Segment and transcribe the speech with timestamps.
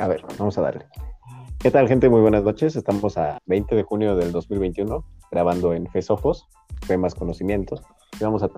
[0.00, 0.86] A ver, vamos a darle.
[1.58, 2.08] ¿Qué tal, gente?
[2.08, 2.74] Muy buenas noches.
[2.74, 6.48] Estamos a 20 de junio del 2021, grabando en Fesofos,
[6.86, 7.82] Fe más conocimientos.
[8.18, 8.48] Y vamos a,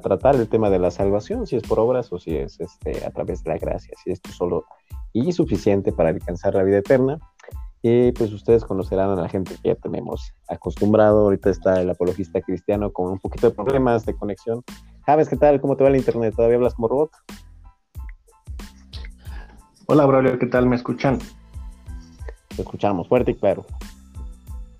[0.00, 3.10] tratar el tema de la salvación, si es por obras o si es este, a
[3.12, 4.64] través de la gracia, si esto solo
[5.12, 7.20] y suficiente para alcanzar la vida eterna.
[7.82, 11.20] Y pues ustedes conocerán a la gente que ya tenemos acostumbrado.
[11.20, 14.64] Ahorita está el apologista cristiano con un poquito de problemas de conexión.
[15.06, 15.60] Javes, ¿qué tal?
[15.60, 16.34] ¿Cómo te va el internet?
[16.34, 17.12] ¿Todavía hablas como robot?
[19.86, 20.66] Hola, Braulio, ¿qué tal?
[20.66, 21.18] ¿Me escuchan?
[22.54, 23.64] Te escuchamos fuerte y claro.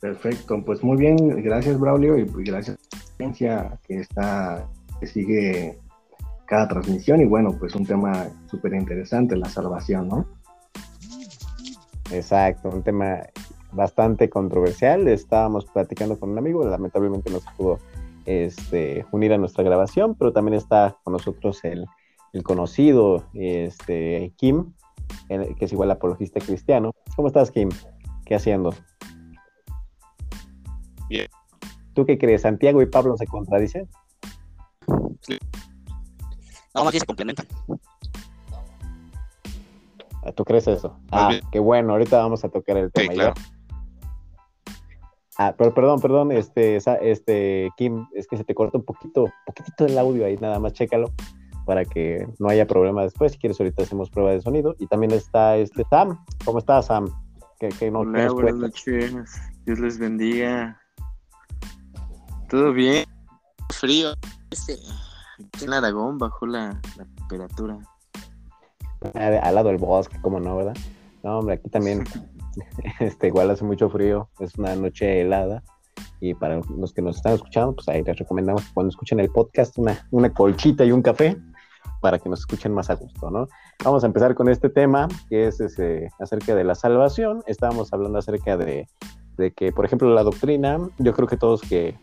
[0.00, 4.66] Perfecto, pues muy bien, gracias Braulio y pues gracias a la audiencia que está,
[4.98, 5.78] que sigue
[6.46, 10.26] cada transmisión y bueno, pues un tema súper interesante, la salvación, ¿no?
[12.10, 13.20] Exacto, un tema
[13.72, 15.06] bastante controversial.
[15.08, 17.78] Estábamos platicando con un amigo, lamentablemente no se pudo
[18.26, 21.86] este, unir a nuestra grabación, pero también está con nosotros el,
[22.32, 24.72] el conocido este, Kim,
[25.28, 26.92] que es igual apologista cristiano.
[27.16, 27.68] ¿Cómo estás, Kim?
[28.24, 28.74] ¿Qué haciendo?
[31.08, 31.26] Bien.
[31.94, 32.42] ¿Tú qué crees?
[32.42, 33.88] ¿Santiago y Pablo se contradicen?
[35.22, 35.38] Sí.
[36.74, 37.46] No, más se complementan.
[40.22, 40.96] Ah, ¿Tú crees eso?
[41.10, 43.12] ah, qué bueno, ahorita vamos a tocar el tema.
[43.12, 43.34] Sí, claro.
[45.38, 49.86] Ah, pero perdón, perdón, este, este, Kim, es que se te corta un poquito, poquitito
[49.86, 51.10] el audio ahí, nada más, chécalo
[51.70, 53.30] para que no haya problema después.
[53.30, 54.74] Si quieres, ahorita hacemos prueba de sonido.
[54.80, 56.18] Y también está este Sam.
[56.44, 57.06] ¿Cómo estás, Sam?
[57.60, 59.14] ¿Qué, no, Hola, buenas noches.
[59.66, 60.80] Dios les bendiga.
[62.48, 63.04] ¿Todo bien?
[63.68, 64.14] Frío.
[64.50, 64.74] Este,
[65.62, 66.80] en Aragón bajó la,
[67.18, 67.78] temperatura.
[69.14, 70.74] Al lado del bosque, como no, ¿verdad?
[71.22, 72.02] No, hombre, aquí también
[72.98, 74.28] este, igual hace mucho frío.
[74.40, 75.62] Es una noche helada.
[76.18, 79.30] Y para los que nos están escuchando, pues ahí les recomendamos que cuando escuchen el
[79.30, 81.38] podcast, una, una colchita y un café
[82.00, 83.48] para que nos escuchen más a gusto, ¿no?
[83.84, 85.60] Vamos a empezar con este tema, que es
[86.18, 87.42] acerca de la salvación.
[87.46, 88.86] Estábamos hablando acerca de,
[89.56, 91.98] que, por ejemplo, la doctrina, yo creo que todos que,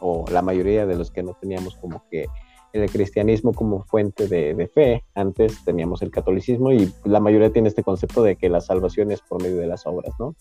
[0.00, 2.26] o la mayoría de los que no teníamos como que
[2.74, 7.84] el cristianismo como fuente de, fe, antes teníamos el catolicismo y la mayoría tiene este
[7.84, 10.34] concepto de que la salvación es por medio de las obras, ¿no?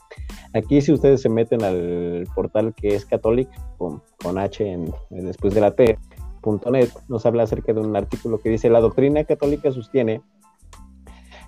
[0.55, 3.47] Aquí si ustedes se meten al portal que es catholic,
[3.77, 5.99] con, con H en, después de la T,
[6.43, 10.21] .net nos habla acerca de un artículo que dice la doctrina católica sostiene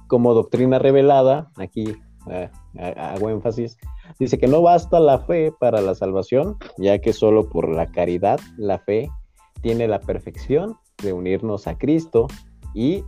[0.07, 1.95] como doctrina revelada, aquí
[2.29, 2.49] eh,
[2.97, 3.77] hago énfasis,
[4.19, 8.39] dice que no basta la fe para la salvación, ya que solo por la caridad
[8.57, 9.09] la fe
[9.61, 12.27] tiene la perfección de unirnos a Cristo
[12.73, 13.03] y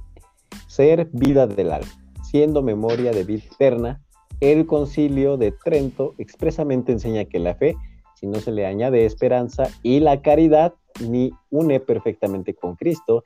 [0.68, 1.92] ser vida del alma,
[2.24, 4.02] siendo memoria de vida eterna.
[4.40, 7.76] El concilio de Trento expresamente enseña que la fe,
[8.16, 13.24] si no se le añade esperanza y la caridad, ni une perfectamente con Cristo,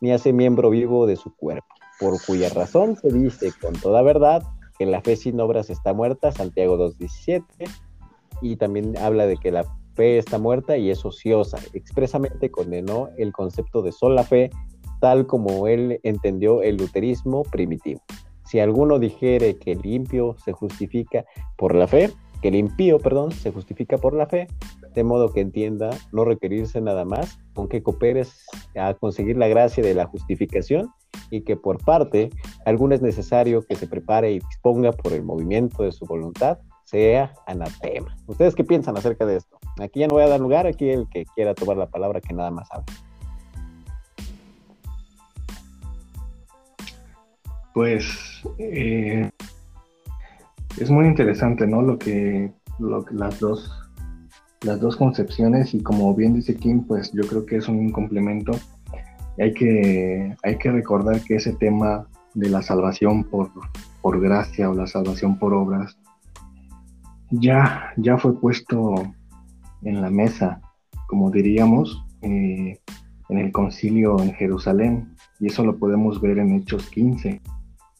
[0.00, 4.42] ni hace miembro vivo de su cuerpo, por cuya razón se dice con toda verdad
[4.78, 7.44] que la fe sin obras está muerta, Santiago 2.17,
[8.42, 9.64] y también habla de que la
[9.94, 11.58] fe está muerta y es ociosa.
[11.72, 14.50] Expresamente condenó el concepto de sola fe,
[15.00, 18.00] tal como él entendió el luterismo primitivo.
[18.44, 21.24] Si alguno dijere que el limpio se justifica
[21.56, 22.10] por la fe,
[22.42, 24.48] que el impío, perdón, se justifica por la fe,
[24.94, 28.46] de modo que entienda no requerirse nada más, con que cooperes
[28.76, 30.90] a conseguir la gracia de la justificación
[31.30, 32.30] y que por parte
[32.64, 37.32] alguno es necesario que se prepare y disponga por el movimiento de su voluntad, sea
[37.46, 38.16] anatema.
[38.26, 39.58] ¿Ustedes qué piensan acerca de esto?
[39.80, 42.34] Aquí ya no voy a dar lugar, aquí el que quiera tomar la palabra que
[42.34, 42.84] nada más sabe.
[47.72, 49.28] Pues eh,
[50.78, 51.82] es muy interesante, ¿no?
[51.82, 52.52] Lo que,
[53.10, 53.83] las dos
[54.64, 58.52] las dos concepciones y como bien dice Kim, pues yo creo que es un complemento.
[59.38, 63.50] Hay que, hay que recordar que ese tema de la salvación por,
[64.00, 65.96] por gracia o la salvación por obras
[67.40, 68.94] ya, ya fue puesto
[69.82, 70.60] en la mesa,
[71.08, 72.78] como diríamos, eh,
[73.28, 77.40] en el concilio en Jerusalén, y eso lo podemos ver en Hechos 15.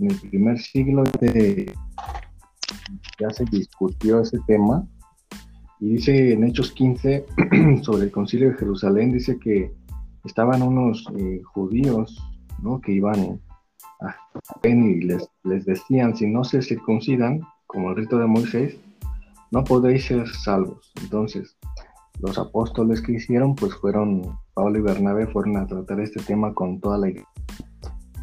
[0.00, 1.72] En el primer siglo de,
[3.18, 4.86] ya se discutió ese tema.
[5.84, 7.26] Y dice en Hechos 15
[7.82, 9.70] sobre el concilio de Jerusalén, dice que
[10.24, 12.18] estaban unos eh, judíos
[12.62, 12.80] ¿no?
[12.80, 13.38] que iban
[14.00, 14.16] a
[14.62, 18.78] y les, les decían, si no se circuncidan, como el rito de Moisés,
[19.50, 20.90] no podéis ser salvos.
[21.02, 21.54] Entonces,
[22.18, 26.80] los apóstoles que hicieron, pues fueron, Pablo y Bernabé fueron a tratar este tema con
[26.80, 27.28] toda la iglesia,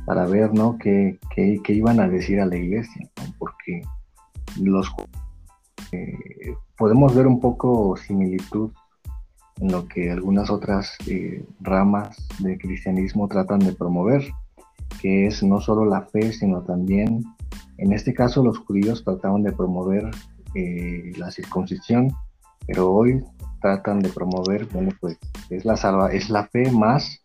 [0.08, 3.08] para ver, ¿no?, qué, qué, qué iban a decir a la iglesia,
[3.38, 3.84] porque
[4.60, 4.92] los
[5.92, 8.72] eh, podemos ver un poco similitud
[9.60, 14.24] en lo que algunas otras eh, ramas del cristianismo tratan de promover,
[15.00, 17.24] que es no solo la fe, sino también
[17.78, 20.10] En este caso los judíos trataban de promover
[20.56, 22.12] eh, la circuncisión,
[22.66, 23.24] pero hoy
[23.62, 25.20] tratan de promover, bueno, pues
[25.52, 27.24] es la, salva, es la fe más,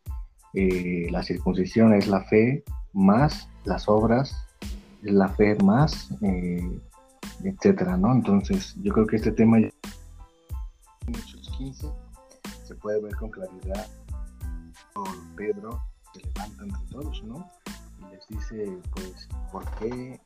[0.52, 2.62] eh, la circuncisión es la fe
[2.92, 4.36] más las obras,
[5.02, 6.78] es la fe más, eh,
[7.44, 8.12] etcétera, ¿no?
[8.12, 11.86] Entonces, yo creo que este tema Hechos 15
[12.64, 13.86] se puede ver con claridad
[15.36, 15.80] Pedro
[16.12, 17.50] se levanta entre todos, ¿no?
[18.00, 20.20] Y les dice, pues, ¿por qué,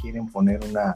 [0.00, 0.94] quieren poner una,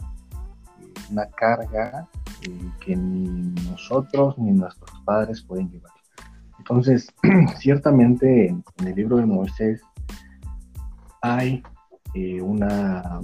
[1.10, 2.06] una carga
[2.42, 5.92] eh, que ni nosotros ni nuestros padres pueden llevar?
[6.58, 7.12] Entonces,
[7.58, 9.80] ciertamente en el libro de Moisés
[11.22, 11.62] hay
[12.14, 13.20] eh, una,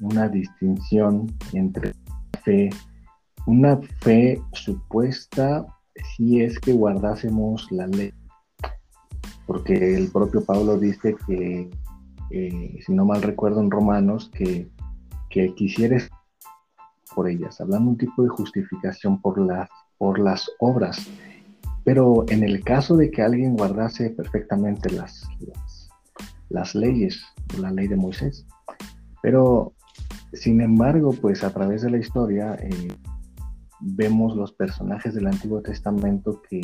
[0.00, 1.92] una distinción entre
[2.42, 2.70] fe,
[3.46, 5.66] una fe supuesta
[6.16, 8.12] si es que guardásemos la ley,
[9.46, 11.70] porque el propio Pablo dice que,
[12.30, 14.68] eh, si no mal recuerdo en Romanos, que,
[15.30, 16.10] que quisieres
[17.14, 19.68] por ellas, hablando un tipo de justificación por las,
[19.98, 21.06] por las obras.
[21.84, 25.28] Pero en el caso de que alguien guardase perfectamente las,
[26.48, 27.22] las, leyes,
[27.60, 28.46] la ley de Moisés,
[29.22, 29.74] pero
[30.34, 32.88] sin embargo, pues a través de la historia eh,
[33.80, 36.60] vemos los personajes del Antiguo Testamento que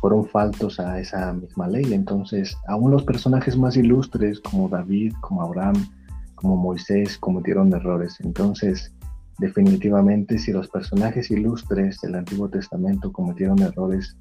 [0.00, 1.94] fueron faltos a esa misma ley.
[1.94, 5.74] Entonces, aún los personajes más ilustres como David, como Abraham,
[6.34, 8.18] como Moisés, cometieron errores.
[8.20, 8.92] Entonces,
[9.38, 14.16] definitivamente, si los personajes ilustres del Antiguo Testamento cometieron errores,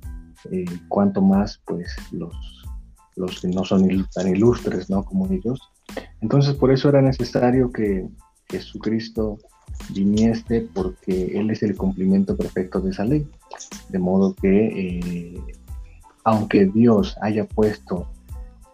[0.52, 2.34] eh, cuanto más, pues, los,
[3.18, 5.04] los que no son tan ilustres, ¿no?
[5.04, 5.60] Como ellos.
[6.22, 8.08] Entonces, por eso era necesario que
[8.53, 9.39] Jesucristo
[9.89, 13.27] viniese porque Él es el cumplimiento perfecto de esa ley.
[13.89, 15.41] De modo que, eh,
[16.23, 18.07] aunque Dios haya puesto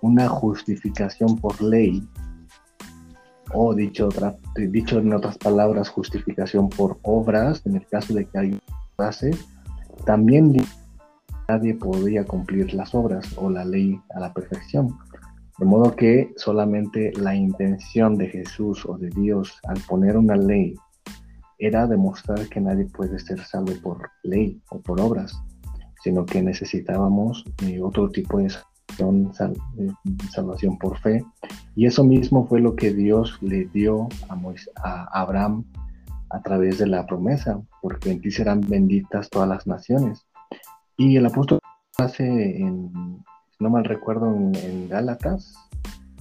[0.01, 2.07] una justificación por ley,
[3.53, 8.37] o dicho, otra, dicho en otras palabras, justificación por obras, en el caso de que
[8.37, 8.61] alguien
[8.97, 9.31] hace,
[10.05, 10.55] también
[11.47, 14.95] nadie podía cumplir las obras o la ley a la perfección.
[15.59, 20.73] De modo que solamente la intención de Jesús o de Dios al poner una ley
[21.57, 25.38] era demostrar que nadie puede ser salvo por ley o por obras,
[26.01, 29.33] sino que necesitábamos eh, otro tipo de salvación,
[30.31, 31.25] salvación, por fe.
[31.75, 34.39] Y eso mismo fue lo que Dios le dio a,
[34.83, 35.65] a Abraham
[36.29, 40.25] a través de la promesa, porque en ti serán benditas todas las naciones.
[40.95, 41.59] Y el apóstol
[41.97, 42.25] hace,
[42.62, 42.91] en,
[43.59, 45.53] no mal recuerdo, en, en Gálatas,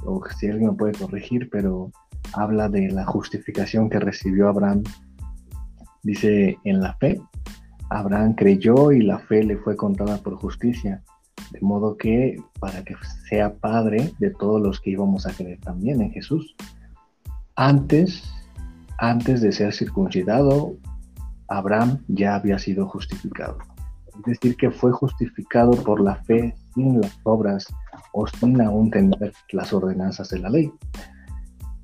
[0.04, 1.90] o si alguien me puede corregir, pero
[2.32, 4.82] habla de la justificación que recibió Abraham
[6.02, 7.20] Dice, en la fe,
[7.90, 11.02] Abraham creyó y la fe le fue contada por justicia,
[11.50, 12.94] de modo que para que
[13.28, 16.54] sea padre de todos los que íbamos a creer también en Jesús.
[17.56, 18.22] Antes,
[18.98, 20.76] antes de ser circuncidado,
[21.48, 23.58] Abraham ya había sido justificado.
[24.18, 27.66] Es decir, que fue justificado por la fe las obras
[28.12, 30.72] o sin aún tener las ordenanzas de la ley.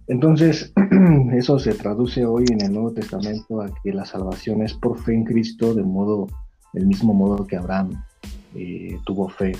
[0.07, 0.73] Entonces,
[1.33, 5.15] eso se traduce hoy en el Nuevo Testamento a que la salvación es por fe
[5.15, 6.27] en Cristo, de modo,
[6.73, 8.03] del mismo modo que Abraham
[8.55, 9.53] eh, tuvo fe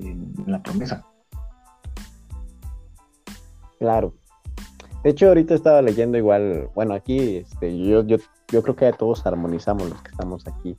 [0.00, 1.04] en, la promesa.
[3.78, 4.14] Claro.
[5.04, 8.16] De hecho, ahorita estaba leyendo igual, bueno, aquí este, yo, yo,
[8.50, 10.76] yo creo que todos armonizamos los que estamos aquí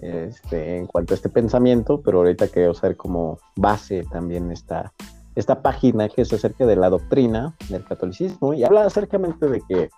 [0.00, 4.92] este, en cuanto a este pensamiento, pero ahorita quiero usar como base también esta,
[5.34, 9.90] esta página que es acerca de la doctrina del catolicismo y habla acerca de que,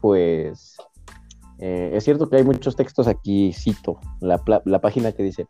[0.00, 0.76] pues,
[1.58, 5.46] eh, es cierto que hay muchos textos aquí, cito la, la página que dice,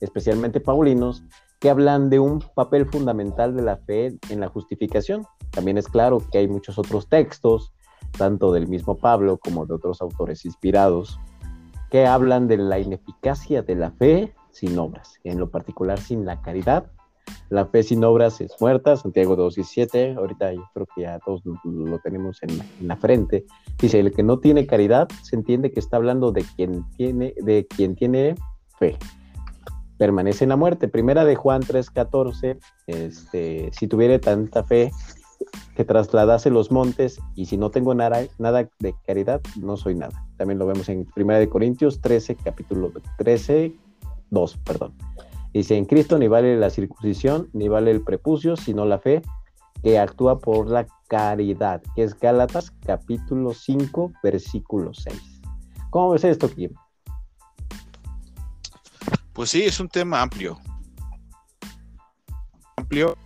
[0.00, 1.22] especialmente paulinos,
[1.60, 5.24] que hablan de un papel fundamental de la fe en la justificación.
[5.52, 7.72] También es claro que hay muchos otros textos,
[8.18, 11.20] tanto del mismo Pablo como de otros autores inspirados,
[11.92, 16.42] que hablan de la ineficacia de la fe sin obras, en lo particular sin la
[16.42, 16.90] caridad
[17.50, 21.98] la fe sin obras es muerta, Santiago 2.17, ahorita yo creo que ya todos lo
[21.98, 23.44] tenemos en, la frente.
[23.78, 27.66] Dice, el que no tiene caridad se entiende que está hablando de quien tiene, de
[27.66, 28.34] quien tiene
[28.78, 28.96] fe.
[29.98, 30.88] Permanece en la muerte.
[30.88, 34.90] Primera de Juan 3.14, este, si tuviera tanta fe
[35.74, 40.24] que trasladase los montes y si no tengo nada, nada de caridad, no soy nada.
[40.36, 43.72] También lo vemos en Primera de Corintios 13, capítulo 13,
[44.30, 44.94] 2, perdón.
[45.52, 49.22] Dice, en Cristo ni vale la circuncisión, ni vale el prepucio, sino la fe
[49.82, 55.40] que actúa por la caridad, que es Gálatas capítulo 5, versículo 6.
[55.90, 56.72] ¿Cómo ves esto, Kim?
[59.32, 60.58] Pues sí, es un tema amplio.
[62.76, 63.16] Amplio.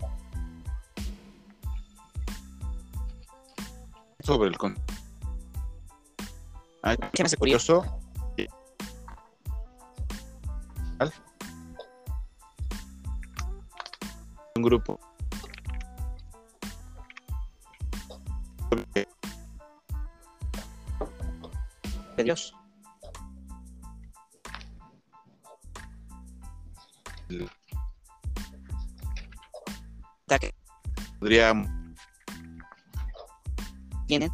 [4.26, 4.56] Sobre el
[6.82, 7.84] Ah, Se me hace curioso.
[14.56, 14.98] Un grupo.
[22.16, 22.52] de Dios.
[31.20, 31.75] Podría.
[34.06, 34.30] Tienen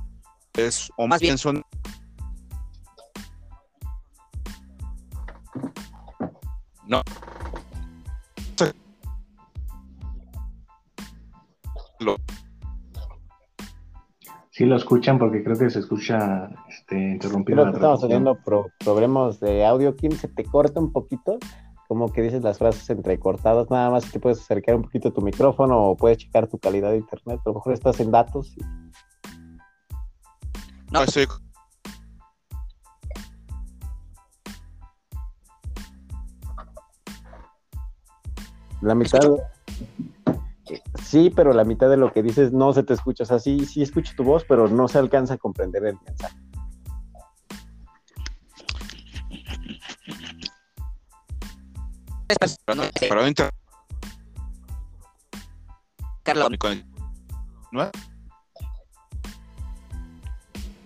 [0.54, 1.62] Es, o Más bien- son.
[6.86, 7.02] No.
[12.00, 12.16] Lo-
[14.50, 17.62] Sí lo escuchan porque creo que se escucha este, interrumpido.
[17.62, 21.38] Creo que la estamos teniendo pro- problemas de audio, Kim, se te corta un poquito,
[21.88, 25.78] como que dices las frases entrecortadas, nada más que puedes acercar un poquito tu micrófono
[25.82, 28.54] o puedes checar tu calidad de internet, a lo mejor estás en datos.
[28.58, 28.60] y-
[30.92, 31.26] No, no, estoy-
[38.82, 39.20] La mitad...
[41.02, 43.64] Sí, pero la mitad de lo que dices no se te escucha, o sea, sí,
[43.64, 46.36] sí escucho tu voz, pero no se alcanza a comprender el mensaje.
[56.22, 56.48] Carlos.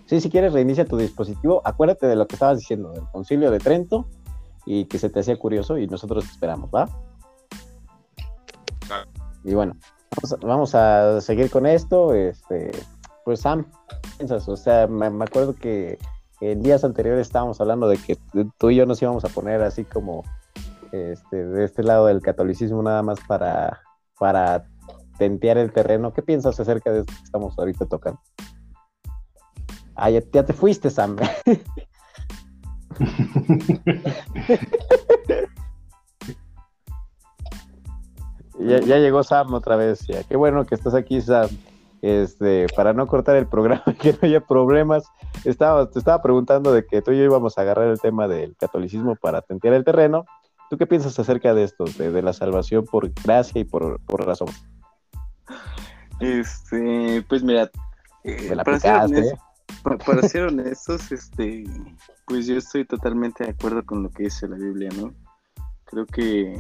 [0.07, 3.59] Sí, si quieres reinicia tu dispositivo, acuérdate de lo que estabas diciendo, del concilio de
[3.59, 4.07] Trento,
[4.65, 6.89] y que se te hacía curioso, y nosotros te esperamos, ¿va?
[8.87, 9.11] Claro.
[9.45, 9.77] Y bueno,
[10.17, 12.71] vamos a, vamos a seguir con esto, este,
[13.25, 14.49] pues Sam, ¿qué piensas?
[14.49, 15.99] O sea, me, me acuerdo que
[16.41, 18.17] en días anteriores estábamos hablando de que
[18.59, 20.23] tú y yo nos íbamos a poner así como
[20.93, 23.81] este, de este lado del catolicismo nada más para,
[24.19, 24.67] para
[25.19, 26.13] tentear el terreno.
[26.13, 28.21] ¿Qué piensas acerca de esto que estamos ahorita tocando?
[29.97, 31.17] Ah, ya, ya te fuiste, Sam.
[38.59, 40.01] ya, ya llegó Sam otra vez.
[40.07, 40.23] Ya.
[40.25, 41.49] Qué bueno que estás aquí, Sam.
[42.03, 45.05] Este, para no cortar el programa, que no haya problemas.
[45.45, 48.57] Estaba, te estaba preguntando de que tú y yo íbamos a agarrar el tema del
[48.57, 50.25] catolicismo para tentear el terreno.
[50.71, 54.27] ¿Tú qué piensas acerca de esto, de, de la salvación por gracia y por, por
[54.27, 54.49] razón?
[56.19, 57.71] Este, pues mira,
[58.25, 59.46] eh, Me la para, ser picaste, honesto- pa-
[60.05, 61.65] para ser honestos, este,
[62.27, 65.15] pues yo estoy totalmente de acuerdo con lo que dice la Biblia, ¿no?
[65.85, 66.55] Creo que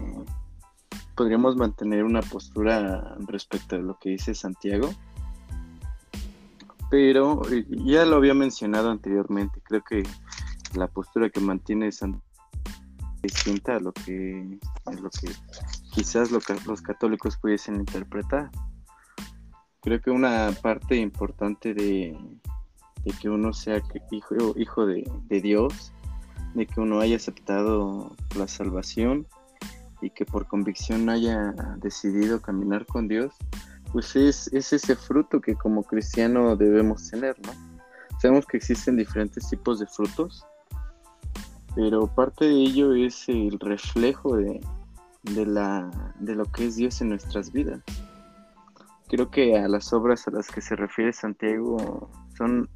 [1.17, 4.91] podríamos mantener una postura respecto a lo que dice Santiago,
[6.91, 10.03] pero ya lo había mencionado anteriormente, creo que
[10.75, 12.23] la postura que mantiene Santiago
[13.23, 14.59] es distinta a lo que,
[15.01, 15.33] lo que
[15.93, 18.51] quizás lo los católicos pudiesen interpretar
[19.87, 22.19] creo que una parte importante de,
[23.07, 25.93] de que uno sea hijo, hijo de, de Dios,
[26.55, 29.29] de que uno haya aceptado la salvación
[30.03, 33.33] y que por convicción haya decidido caminar con Dios,
[33.93, 37.53] pues es, es ese fruto que como cristiano debemos tener, ¿no?
[38.21, 40.45] Sabemos que existen diferentes tipos de frutos,
[41.77, 44.61] pero parte de ello es el reflejo de,
[45.23, 47.83] de, la, de lo que es Dios en nuestras vidas
[49.09, 52.69] creo que a las obras a las que se refiere Santiago son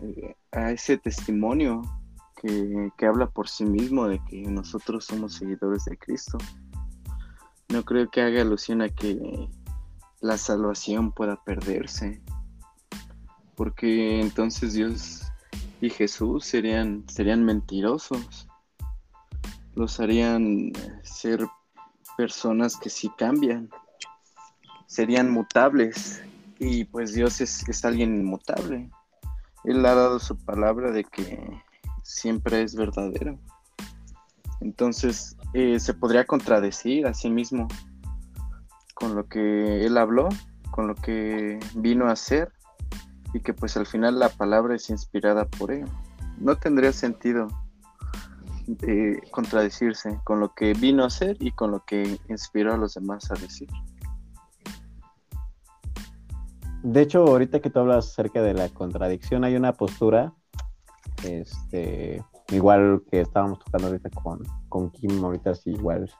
[0.00, 1.82] eh, a ese testimonio
[2.40, 6.38] que, que habla por sí mismo de que nosotros somos seguidores de Cristo.
[7.68, 9.48] No creo que haga alusión a que
[10.20, 12.20] la salvación pueda perderse,
[13.56, 15.22] porque entonces Dios
[15.80, 18.48] y Jesús serían, serían mentirosos,
[19.74, 20.72] los harían
[21.02, 21.46] ser
[22.16, 23.68] personas que sí cambian
[24.94, 26.22] serían mutables
[26.60, 28.88] y pues Dios es, es, alguien inmutable.
[29.64, 31.62] Él ha dado su palabra de que
[32.02, 33.38] siempre es verdadero.
[34.60, 37.68] Entonces eh, se podría contradecir a sí mismo
[38.94, 40.28] con lo que él habló,
[40.70, 42.52] con lo que vino a hacer
[43.32, 45.86] y que pues al final la palabra es inspirada por él.
[46.38, 47.48] No tendría sentido
[48.86, 52.94] eh, contradecirse con lo que vino a hacer y con lo que inspiró a los
[52.94, 53.68] demás a decir.
[56.84, 60.34] De hecho, ahorita que tú hablas acerca de la contradicción, hay una postura,
[61.26, 66.10] este, igual que estábamos tocando ahorita con, con Kim, ahorita sí, igual,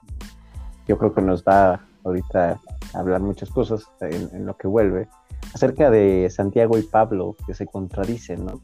[0.87, 2.59] yo creo que nos va ahorita
[2.95, 5.07] hablar muchas cosas en, en, lo que vuelve,
[5.53, 8.59] acerca de Santiago y Pablo, que se contradicen, ¿no?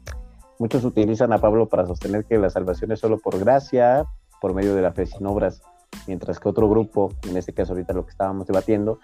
[0.58, 4.06] Muchos utilizan a Pablo para sostener que la salvación es solo por gracia,
[4.40, 5.62] por medio de la fe sin obras,
[6.08, 8.98] mientras que otro grupo, en este caso ahorita lo que estábamos debatiendo,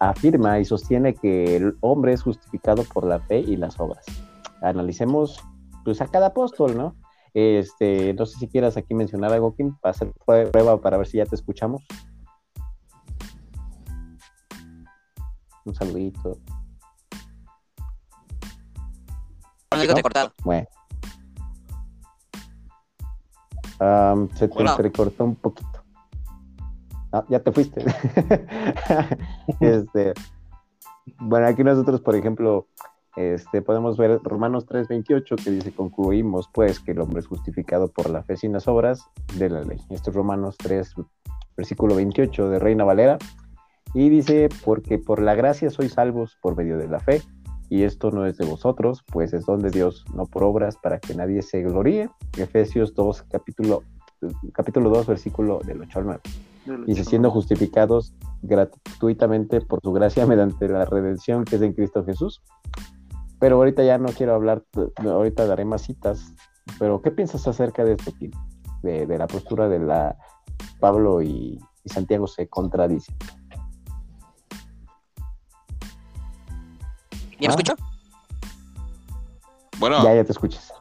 [0.00, 4.04] afirma y sostiene que el hombre es justificado por la fe y las obras.
[4.62, 5.40] Analicemos
[5.84, 6.96] pues a cada apóstol, ¿no?
[7.34, 11.18] Este, no sé si quieras aquí mencionar algo, Kim, para hacer prueba para ver si
[11.18, 11.82] ya te escuchamos.
[15.64, 16.38] Un saludito.
[19.72, 20.32] ¿No?
[20.44, 20.68] Bueno.
[23.80, 24.70] Am, se te Bueno.
[24.70, 25.73] entrecortó un poquito.
[27.14, 27.80] Ah, ya te fuiste.
[29.60, 30.14] este,
[31.20, 32.66] bueno, aquí nosotros, por ejemplo,
[33.14, 38.10] este, podemos ver Romanos 3:28 que dice, concluimos pues que el hombre es justificado por
[38.10, 39.78] la fe sin las obras de la ley.
[39.90, 40.94] Esto es Romanos 3,
[41.56, 43.18] versículo 28 de Reina Valera.
[43.94, 47.22] Y dice, porque por la gracia sois salvos por medio de la fe.
[47.70, 50.98] Y esto no es de vosotros, pues es don de Dios, no por obras, para
[50.98, 52.10] que nadie se gloríe.
[52.36, 53.84] Efesios 2, capítulo,
[54.52, 56.20] capítulo 2, versículo del 8 al 9
[56.86, 62.42] y siendo justificados gratuitamente por su gracia mediante la redención que es en Cristo Jesús.
[63.40, 64.64] Pero ahorita ya no quiero hablar,
[64.96, 66.32] ahorita daré más citas,
[66.78, 68.30] pero ¿qué piensas acerca de esto, Kim?
[68.82, 70.16] De, de la postura de la
[70.80, 73.14] Pablo y, y Santiago se contradicen.
[77.40, 77.50] ¿Ya me Ah.
[77.50, 77.74] escucho?
[79.78, 80.72] Bueno, Ya, ya te escuchas.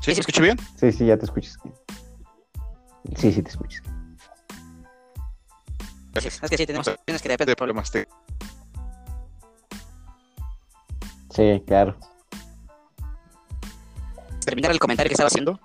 [0.00, 0.56] ¿sí se escucha bien?
[0.76, 1.58] Sí, sí, ya te escuchas.
[3.16, 3.82] Sí, sí te escuchas.
[6.12, 6.40] Gracias.
[6.42, 7.56] Es que sí, tenemos tienes que De depender.
[7.56, 7.92] problemas.
[11.30, 11.96] Sí, claro.
[14.44, 15.60] terminar el comentario que estaba haciendo.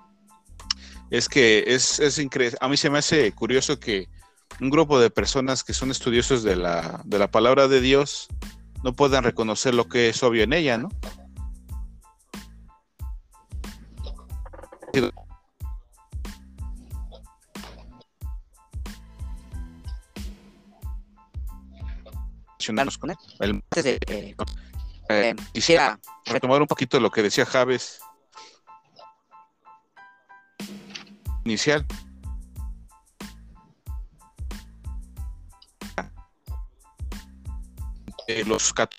[1.10, 2.58] Es que es, es increíble.
[2.60, 4.08] A mí se me hace curioso que
[4.60, 8.28] un grupo de personas que son estudiosos de la, de la palabra de Dios
[8.82, 10.90] no puedan reconocer lo que es obvio en ella, ¿no?
[22.72, 23.16] Vamos con él.
[23.40, 24.36] El- Antes de, eh, eh,
[25.08, 28.00] eh, quisiera retomar un poquito lo que decía Javes
[31.44, 31.84] inicial.
[38.26, 38.94] Eh, los cat-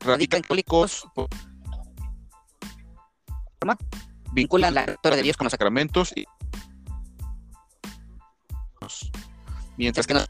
[0.00, 1.06] radican católicos,
[4.32, 6.24] vinculan la victoria de Dios con los sacramentos, y
[8.80, 9.10] mientras
[9.76, 10.28] mientras que nos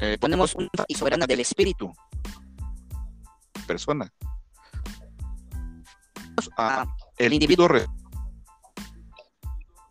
[0.00, 1.92] eh, ponemos un y soberana del Espíritu
[3.66, 4.12] persona
[6.56, 6.86] a
[7.18, 7.68] el individuo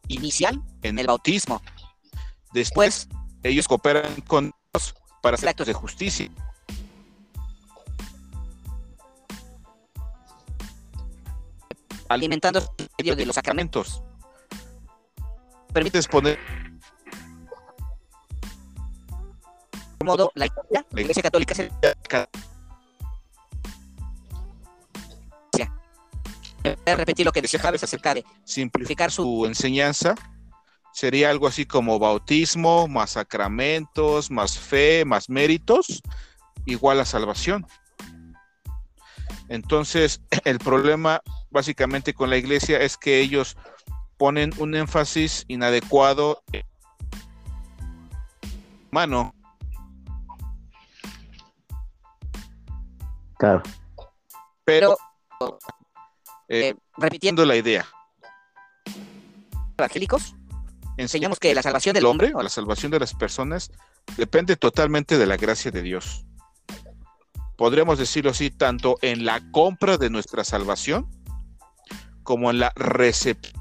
[0.08, 1.62] inicial en el bautismo.
[2.52, 5.64] después Pues, ellos cooperan con Dios para hacer Actos.
[5.64, 6.30] actos de justicia
[12.10, 14.02] alimentando el medio de los sacramentos,
[15.72, 16.40] permites poner
[20.06, 20.48] modo la
[20.96, 21.70] Iglesia, Católica se
[26.86, 30.16] a repetir lo que decía Javes acerca de simplificar su enseñanza.
[30.94, 36.02] Sería algo así como bautismo más sacramentos más fe más méritos
[36.66, 37.66] igual a salvación.
[39.48, 43.58] Entonces el problema básicamente con la iglesia es que ellos
[44.18, 46.44] ponen un énfasis inadecuado
[48.92, 49.34] humano
[53.40, 53.64] Claro.
[54.66, 54.98] pero
[56.50, 57.86] eh, eh, repitiendo la idea
[59.78, 60.36] evangélicos,
[60.98, 63.72] enseñamos que la salvación del el hombre hombre o la salvación de las personas
[64.18, 66.26] depende totalmente de la gracia de Dios.
[67.56, 71.10] Podríamos decirlo así, tanto en la compra de nuestra salvación
[72.24, 73.58] como en la recepción.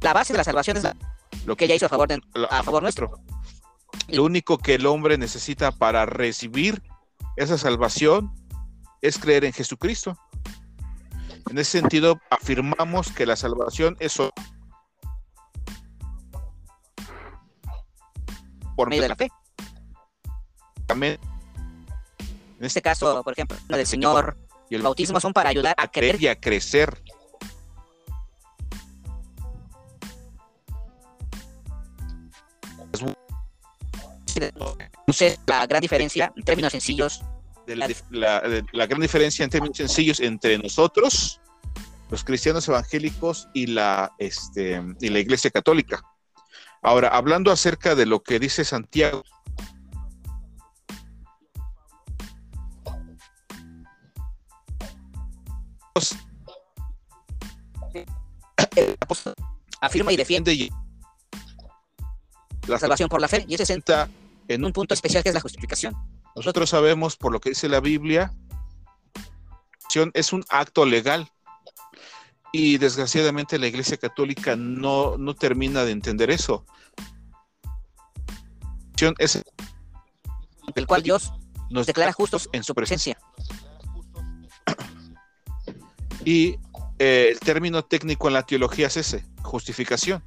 [0.00, 0.96] la base de la salvación es la-
[1.44, 3.10] Lo que ella hizo a favor de a favor nuestro.
[4.08, 6.82] Lo único que el hombre necesita para recibir
[7.36, 8.32] esa salvación
[9.02, 10.16] es creer en Jesucristo.
[11.50, 14.18] En ese sentido, afirmamos que la salvación es
[18.76, 19.30] por medio de la fe.
[20.88, 21.18] En En
[22.60, 24.36] este caso, por ejemplo, la del Señor,
[24.70, 27.02] y el bautismo son para ayudar a creer y a crecer.
[35.06, 37.22] No sé la gran diferencia en términos sencillos
[37.66, 41.40] de la, la- de la gran diferencia en términos sencillos entre nosotros,
[42.10, 46.02] los cristianos evangélicos y la, este, y la Iglesia Católica.
[46.82, 49.22] Ahora, hablando acerca de lo que dice Santiago,
[58.76, 59.34] el apóstol
[59.80, 60.70] afirma y defiende
[62.66, 64.08] la salvación por la fe y ese es presenta
[64.48, 65.94] en un punto especial que es la justificación.
[66.34, 68.34] Nosotros sabemos, por lo que dice la Biblia,
[70.14, 71.30] es un acto legal.
[72.52, 76.64] Y desgraciadamente la Iglesia Católica no, no termina de entender eso.
[79.18, 79.44] Es
[80.74, 81.32] el cual Dios
[81.70, 83.18] nos declara justos en su presencia.
[86.24, 86.56] Y
[86.98, 90.22] eh, el término técnico en la teología es ese, justificación.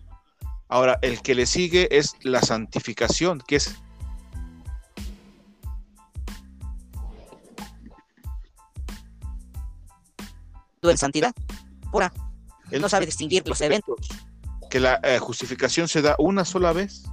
[0.69, 3.75] Ahora, el que le sigue es la santificación, que es
[10.89, 11.34] en santidad
[11.91, 12.12] pura.
[12.72, 13.98] Él no sabe distinguir los eventos.
[14.70, 17.04] Que la eh, justificación se da una sola vez.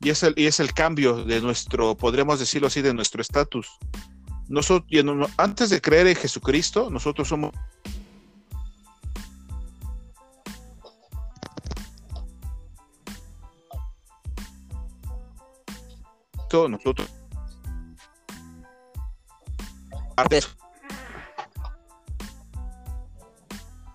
[0.00, 3.68] Y es, el, y es el cambio de nuestro, podríamos decirlo así, de nuestro estatus.
[4.48, 7.52] Nosotros, antes de creer en Jesucristo, nosotros somos
[16.68, 17.08] nosotros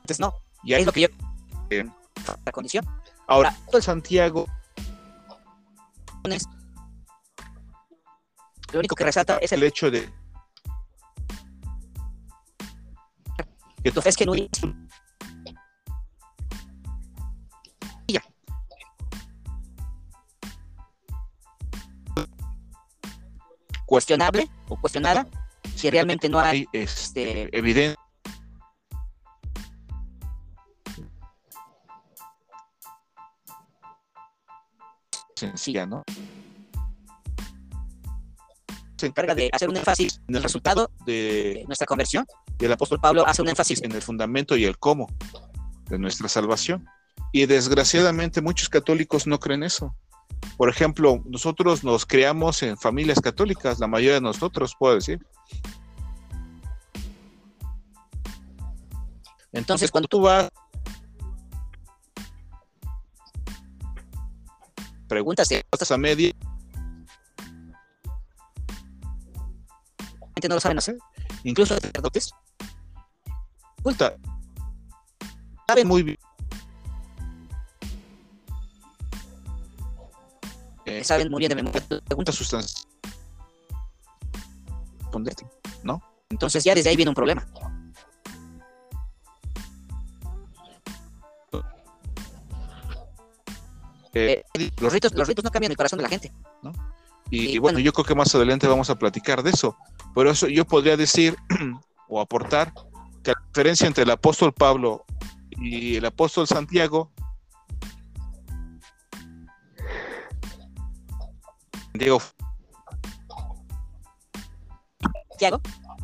[0.07, 0.33] antes no.
[0.63, 1.07] Y ahí es lo que yo.
[2.45, 2.85] la condición.
[3.27, 4.47] Ahora, el Santiago.
[8.71, 10.09] Lo único que resalta es el, hecho de.
[13.83, 14.33] Que tú ves que no
[23.85, 25.25] cuestionable o cuestionada
[25.75, 28.06] si realmente no hay este evidencia
[35.37, 36.03] sencilla, ¿no?
[38.97, 42.25] Se encarga de hacer un énfasis en el resultado de nuestra conversión.
[42.59, 45.07] Y el apóstol Pablo hace un énfasis en el fundamento y el cómo
[45.85, 46.87] de nuestra salvación.
[47.31, 49.95] Y desgraciadamente muchos católicos no creen eso.
[50.57, 55.19] Por ejemplo, nosotros nos creamos en familias católicas, la mayoría de nosotros, puedo decir.
[59.51, 60.49] Entonces, cuando tú vas
[65.07, 66.33] preguntas y respuestas a media.
[70.47, 70.97] no lo saben hacer.
[71.43, 72.31] Incluso los sacerdotes.
[73.79, 74.15] Oculta.
[75.67, 76.17] Saben muy bien.
[80.85, 81.81] Eh, saben muy bien de memoria.
[82.05, 82.87] Pregunta sustancia.
[84.99, 85.45] Responderte,
[85.83, 86.01] ¿no?
[86.29, 87.45] Entonces ya desde ahí viene un problema.
[94.17, 94.43] Eh,
[94.79, 96.31] los, ritos, los ritos no cambian el corazón de la gente.
[97.29, 99.77] Y, bueno, yo creo que más adelante vamos a platicar de eso.
[100.13, 101.35] Por eso yo podría decir
[102.07, 102.73] o aportar
[103.23, 105.05] que la diferencia entre el apóstol Pablo
[105.51, 107.11] y el apóstol Santiago
[111.97, 112.21] Diego.
[115.29, 115.61] Santiago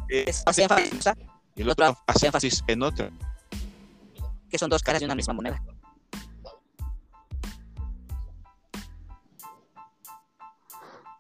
[0.10, 1.10] eh, hace énfasis
[1.56, 2.64] y el otro hace énfasis.
[2.68, 3.10] en otra
[4.50, 5.62] que son dos caras de una misma moneda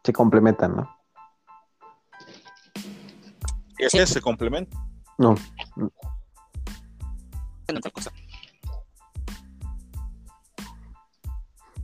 [0.04, 0.90] se complementan, ¿no?
[3.78, 4.10] ¿Qué es?
[4.10, 4.80] ¿Se complementan?
[5.18, 5.36] No.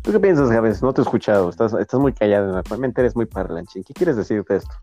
[0.01, 0.81] ¿Tú qué piensas, Javes?
[0.81, 1.49] No te he escuchado.
[1.49, 2.51] Estás, estás muy callado.
[2.51, 3.83] Normalmente eres muy parlanchín.
[3.83, 4.73] ¿Qué quieres decir de esto?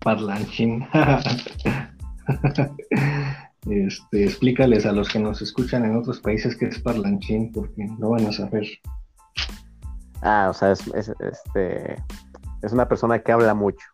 [0.00, 0.86] Parlanchín.
[3.66, 8.10] este, explícales a los que nos escuchan en otros países qué es parlanchín, porque no
[8.10, 8.66] van a saber.
[10.22, 10.82] Ah, o sea, es,
[11.20, 12.02] este,
[12.62, 13.86] es una persona que habla mucho.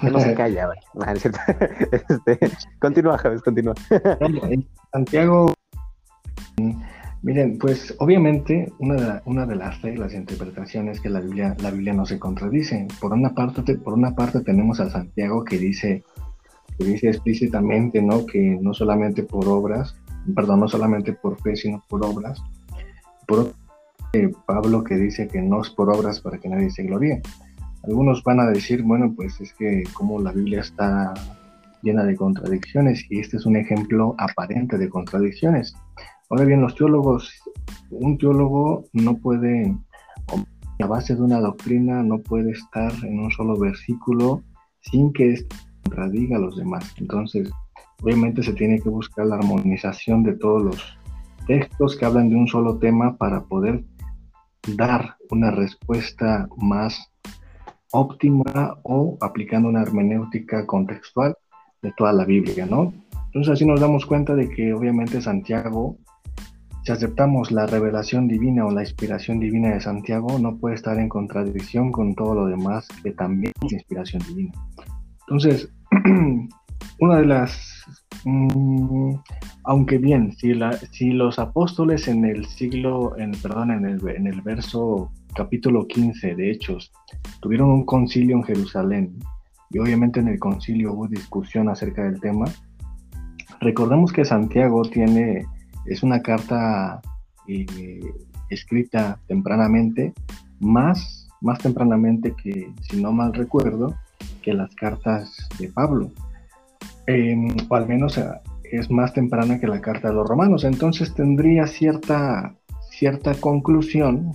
[0.00, 2.38] que no se calla, no, este,
[2.80, 3.74] continúa, Javes, continúa.
[4.92, 5.52] Santiago,
[7.22, 11.70] miren, pues obviamente una de, una de las reglas y interpretaciones que la Biblia, la
[11.70, 12.88] Biblia no se contradice.
[13.00, 16.02] Por una parte, por una parte tenemos a Santiago que dice,
[16.78, 18.26] que dice explícitamente, ¿no?
[18.26, 19.94] Que no solamente por obras,
[20.34, 22.42] perdón, no solamente por fe, sino por obras.
[23.26, 23.52] Por
[24.46, 27.22] Pablo que dice que no es por obras para que nadie se gloríe.
[27.84, 31.14] Algunos van a decir, bueno, pues es que como la Biblia está
[31.82, 35.74] llena de contradicciones y este es un ejemplo aparente de contradicciones.
[36.28, 37.32] Ahora bien, los teólogos,
[37.90, 39.74] un teólogo no puede,
[40.78, 44.42] a base de una doctrina, no puede estar en un solo versículo
[44.80, 46.94] sin que esto contradiga a los demás.
[46.98, 47.50] Entonces,
[48.02, 50.98] obviamente se tiene que buscar la armonización de todos los
[51.46, 53.84] textos que hablan de un solo tema para poder
[54.68, 57.10] dar una respuesta más
[57.90, 61.36] óptima o aplicando una hermenéutica contextual
[61.82, 62.92] de toda la Biblia, ¿no?
[63.26, 65.96] Entonces así nos damos cuenta de que obviamente Santiago
[66.84, 71.08] si aceptamos la revelación divina o la inspiración divina de Santiago, no puede estar en
[71.08, 74.52] contradicción con todo lo demás que también es inspiración divina.
[75.20, 75.72] Entonces,
[77.02, 77.84] una de las,
[78.24, 79.14] mm,
[79.64, 84.28] aunque bien, si, la, si los apóstoles en el siglo, en, perdón, en el, en
[84.28, 86.92] el verso capítulo 15 de Hechos,
[87.40, 89.18] tuvieron un concilio en Jerusalén
[89.70, 92.44] y obviamente en el concilio hubo discusión acerca del tema,
[93.60, 95.44] recordemos que Santiago tiene,
[95.86, 97.02] es una carta
[97.48, 98.00] eh,
[98.48, 100.14] escrita tempranamente,
[100.60, 103.92] más, más tempranamente que, si no mal recuerdo,
[104.40, 106.12] que las cartas de Pablo.
[107.06, 108.24] Em, o al menos eh,
[108.64, 110.64] es más temprana que la carta de los romanos.
[110.64, 112.54] Entonces tendría cierta,
[112.90, 114.32] cierta conclusión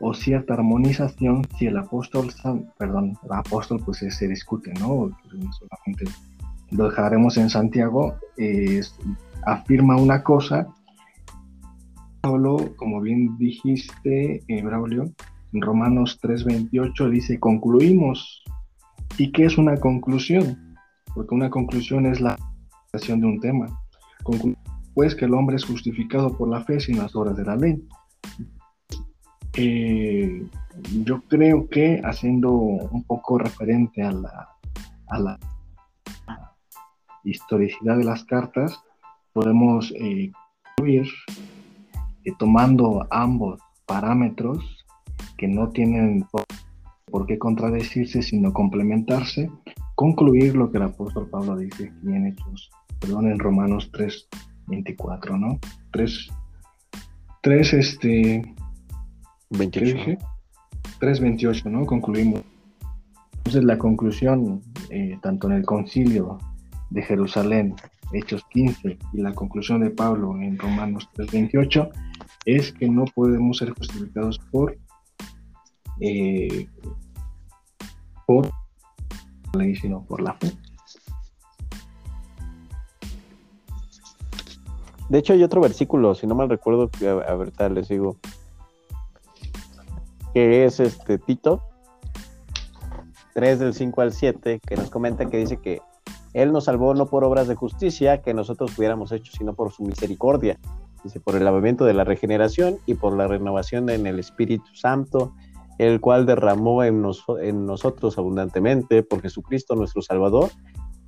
[0.00, 2.28] o cierta armonización si el apóstol,
[2.78, 5.10] perdón, el apóstol pues se discute, ¿no?
[5.28, 6.04] Solamente
[6.70, 8.16] lo dejaremos en Santiago,
[9.44, 10.66] afirma una cosa,
[12.22, 15.12] Pablo, como bien dijiste, eh, Braulio,
[15.52, 18.44] en Romanos 3:28 dice, concluimos.
[19.18, 20.71] ¿Y qué es una conclusión?
[21.14, 22.38] Porque una conclusión es la
[22.92, 23.66] de un tema.
[24.94, 27.82] pues que el hombre es justificado por la fe sin las obras de la ley.
[29.54, 30.46] Eh,
[31.04, 34.48] yo creo que haciendo un poco referente a la,
[35.08, 35.38] a la
[37.24, 38.82] historicidad de las cartas,
[39.32, 40.30] podemos eh,
[40.76, 41.06] concluir
[42.24, 44.84] eh, tomando ambos parámetros
[45.36, 46.26] que no tienen
[47.10, 49.50] por qué contradecirse, sino complementarse,
[50.02, 54.28] concluir lo que el apóstol Pablo dice aquí en Hechos, perdón, en Romanos 3,
[54.66, 55.60] 24, ¿no?
[55.92, 56.28] 3,
[57.40, 58.54] 3, este...
[59.50, 60.18] 28.
[60.98, 61.86] 3, 28, ¿no?
[61.86, 62.42] Concluimos.
[63.36, 64.60] Entonces la conclusión,
[64.90, 66.38] eh, tanto en el concilio
[66.90, 67.76] de Jerusalén,
[68.12, 71.90] Hechos 15, y la conclusión de Pablo en Romanos 3:28,
[72.44, 74.76] es que no podemos ser justificados por,
[76.00, 76.66] eh,
[78.26, 78.50] por
[79.52, 80.52] la ley, sino por la fe.
[85.08, 86.90] De hecho, hay otro versículo, si no mal recuerdo,
[87.28, 88.16] a, ver, tal les digo,
[90.32, 91.60] que es este Tito
[93.34, 95.80] 3 del 5 al 7, que nos comenta que dice que
[96.32, 99.82] él nos salvó no por obras de justicia que nosotros hubiéramos hecho, sino por su
[99.82, 100.58] misericordia.
[101.04, 105.34] Dice, por el lavamiento de la regeneración y por la renovación en el Espíritu Santo,
[105.78, 110.50] el cual derramó en, nosotros abundantemente por Jesucristo nuestro Salvador,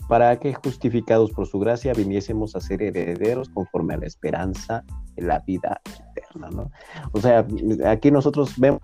[0.09, 4.85] para que justificados por su gracia viniésemos a ser herederos conforme a la esperanza
[5.17, 6.51] de la vida eterna.
[6.51, 6.71] ¿no?
[7.13, 7.47] O sea,
[7.87, 8.81] aquí nosotros vemos,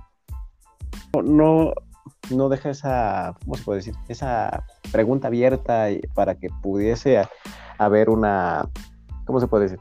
[1.22, 1.72] no,
[2.34, 3.94] no deja esa, ¿cómo se puede decir?
[4.08, 7.22] Esa pregunta abierta para que pudiese
[7.78, 8.68] haber una,
[9.26, 9.80] ¿cómo se puede decir?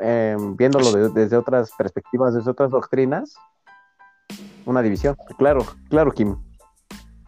[0.00, 3.34] Em, viéndolo desde otras perspectivas, desde otras doctrinas,
[4.66, 5.16] una división.
[5.38, 6.36] Claro, claro, Kim.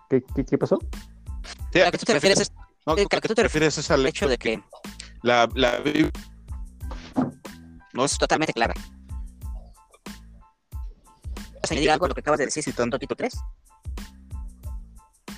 [0.09, 0.79] ¿Qué, qué, pasó?
[1.87, 2.53] ¿A qué tú te refieres?
[2.87, 4.63] ¿A qué tú te refieres es al hecho de que
[5.23, 5.83] la, la
[7.95, 8.75] no es totalmente clara.
[11.63, 13.33] ¿Vas a añadir algo a lo que acabas de decir, citando Tito 3?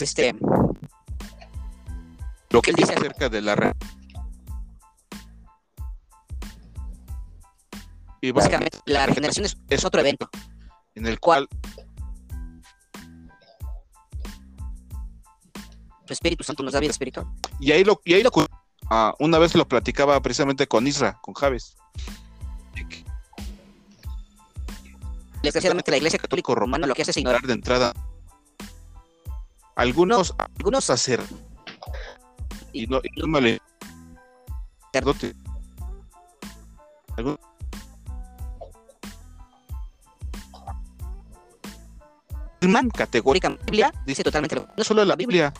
[0.00, 0.34] este,
[2.50, 3.74] lo que él dice acerca de la
[8.20, 10.28] y básicamente la regeneración es, otro evento
[10.94, 11.48] en el cual
[16.12, 17.26] Espíritu Santo nos da vida espiritual.
[17.60, 18.30] Y ahí lo, y ahí lo
[18.90, 21.76] ah, una vez lo platicaba precisamente con Isra, con Javes.
[25.42, 27.94] Desgraciadamente la Iglesia Católica Romana lo que hace es ignorar de entrada
[29.76, 31.20] algunos, algunos hacer
[32.72, 33.60] y no, y no me
[42.62, 45.52] Man, categórica Biblia dice totalmente lo no solo la Biblia.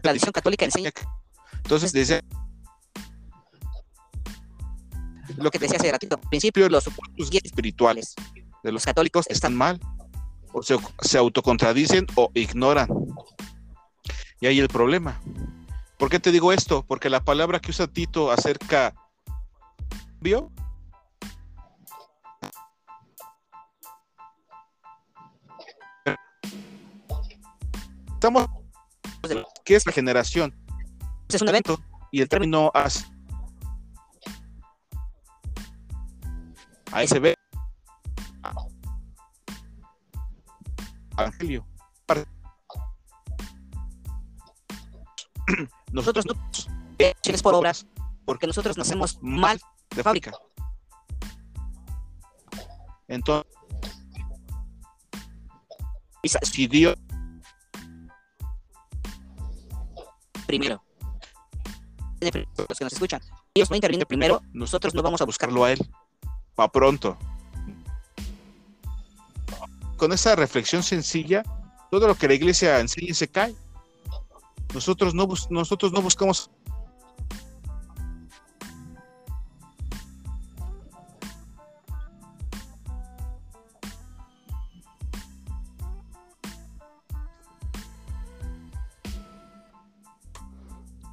[0.00, 0.90] Tradición católica enseña.
[1.62, 2.22] Entonces dice
[5.36, 8.14] lo que decía hace ratito, al principio los supuestos guías espirituales
[8.62, 9.80] de los católicos están mal
[10.52, 12.88] o se, autocontradicen o ignoran.
[14.40, 15.20] Y ahí el problema.
[15.98, 16.84] ¿Por qué te digo esto?
[16.86, 18.94] Porque la palabra que usa Tito acerca
[20.20, 20.50] ¿vio?
[28.14, 28.46] Estamos
[29.64, 30.54] ¿qué es la generación?
[31.28, 33.10] Es un evento y el término as
[36.92, 37.34] ahí se ve
[41.18, 41.66] evangelio.
[45.92, 46.34] Nosotros no
[47.42, 47.86] por obras,
[48.24, 49.60] porque nosotros nacemos mal
[49.94, 50.32] de fábrica.
[53.06, 53.50] Entonces,
[56.42, 56.96] si Dios
[60.46, 60.82] primero.
[62.20, 63.20] Los que nos escuchan.
[63.54, 65.78] Dios no interviene primero, nosotros no vamos a buscarlo a Él.
[66.54, 67.16] Pa' pronto.
[69.96, 71.42] Con esa reflexión sencilla,
[71.90, 73.54] todo lo que la iglesia enseña se cae.
[74.72, 76.50] Nosotros no, nosotros no buscamos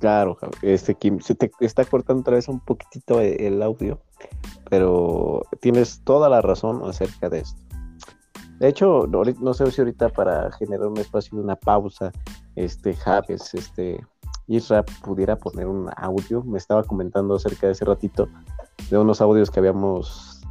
[0.02, 4.02] Claro, este Kim, se te está cortando otra vez un poquitito el audio,
[4.68, 7.62] pero tienes toda la razón acerca de esto.
[8.58, 12.12] De hecho, no, sé si ahorita para generar un espacio de una pausa,
[12.56, 14.04] este Javes, este
[14.48, 16.44] Isra pudiera poner un audio.
[16.46, 18.28] Me estaba comentando acerca de ese ratito
[18.90, 20.42] de unos audios que habíamos,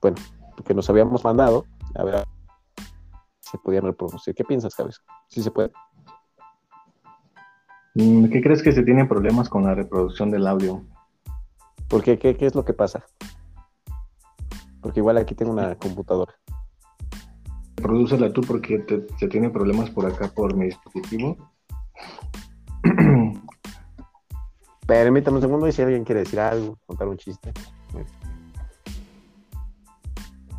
[0.00, 0.18] bueno,
[0.64, 1.64] que nos habíamos mandado.
[1.96, 2.24] A ver,
[3.40, 4.36] se podían reproducir.
[4.36, 5.02] ¿Qué piensas, Javes?
[5.26, 5.72] ¿Sí se puede?
[7.94, 10.84] Mm, ¿Qué crees que se tiene problemas con la reproducción del audio?
[11.88, 12.18] ¿Por qué?
[12.18, 13.04] ¿Qué, es lo que pasa?
[14.80, 16.34] Porque igual aquí tengo una computadora.
[17.76, 18.84] Prodúcela tú porque
[19.18, 21.36] se tiene problemas por acá por mi dispositivo.
[24.86, 27.52] Permítame un segundo y si alguien quiere decir algo, contar un chiste.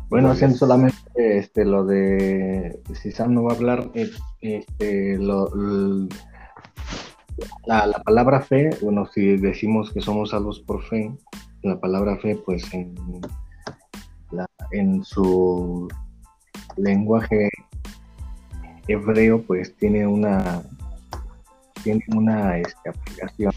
[0.08, 0.98] Bueno, haciendo solamente
[1.38, 3.90] este, lo de si Sam no va a hablar,
[4.40, 5.48] este, lo,
[7.66, 11.12] la, palabra fe, bueno, si decimos que somos salvos por fe,
[11.62, 12.94] la palabra fe, pues en,
[14.72, 15.88] en su
[16.76, 17.48] lenguaje
[18.88, 20.62] hebreo, pues tiene una
[21.82, 23.52] tiene una este, aplicación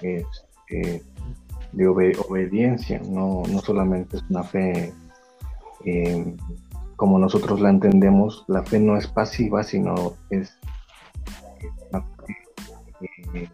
[0.00, 1.02] este,
[1.72, 4.92] de obediencia, no, no solamente es una fe
[5.84, 6.36] eh,
[6.96, 10.58] como nosotros la entendemos, la fe no es pasiva, sino es
[13.00, 13.48] eh,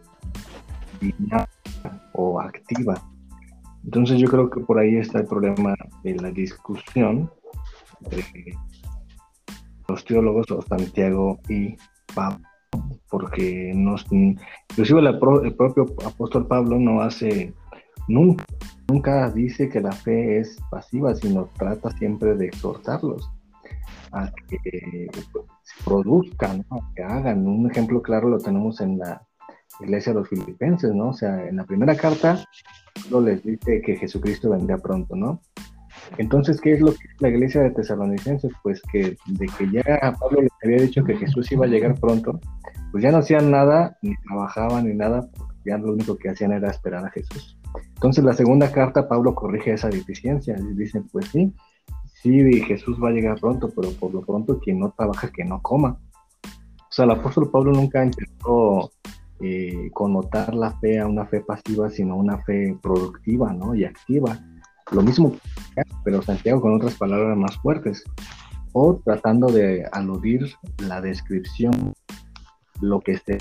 [2.13, 2.95] o activa.
[3.83, 7.29] Entonces yo creo que por ahí está el problema de la discusión
[8.01, 8.57] entre
[9.87, 11.75] los teólogos o Santiago y
[12.15, 12.47] Pablo,
[13.09, 17.53] porque nos, inclusive el, propio apóstol Pablo no hace,
[18.07, 18.45] nunca,
[18.87, 23.29] nunca dice que la fe es pasiva, sino trata siempre de exhortarlos
[24.13, 25.09] a que
[25.63, 27.47] se produzcan, que hagan.
[27.47, 29.21] Un ejemplo claro lo tenemos en la
[29.79, 31.09] iglesia de los filipenses, ¿no?
[31.09, 32.43] O sea, en la primera carta,
[33.09, 35.41] lo les dice que Jesucristo vendría pronto, ¿no?
[36.17, 38.51] Entonces, ¿qué es lo que es la iglesia de Tesalonicenses?
[38.61, 39.83] Pues que de que ya
[40.19, 42.39] Pablo les había dicho que Jesús iba a llegar pronto,
[42.91, 46.51] pues ya no hacían nada, ni trabajaban, ni nada, porque ya lo único que hacían
[46.51, 47.57] era esperar a Jesús.
[47.95, 51.53] Entonces, la segunda carta, Pablo corrige esa deficiencia y dicen, pues sí,
[52.21, 55.61] sí, Jesús va a llegar pronto, pero por lo pronto quien no trabaja, que no
[55.61, 55.97] coma.
[56.43, 58.91] O sea, el apóstol Pablo nunca intentó
[59.45, 63.75] eh, connotar la fe a una fe pasiva, sino una fe productiva ¿no?
[63.75, 64.39] y activa.
[64.91, 65.35] Lo mismo,
[66.05, 68.05] pero Santiago con otras palabras más fuertes,
[68.71, 71.93] o tratando de aludir la descripción,
[72.79, 73.37] lo que se,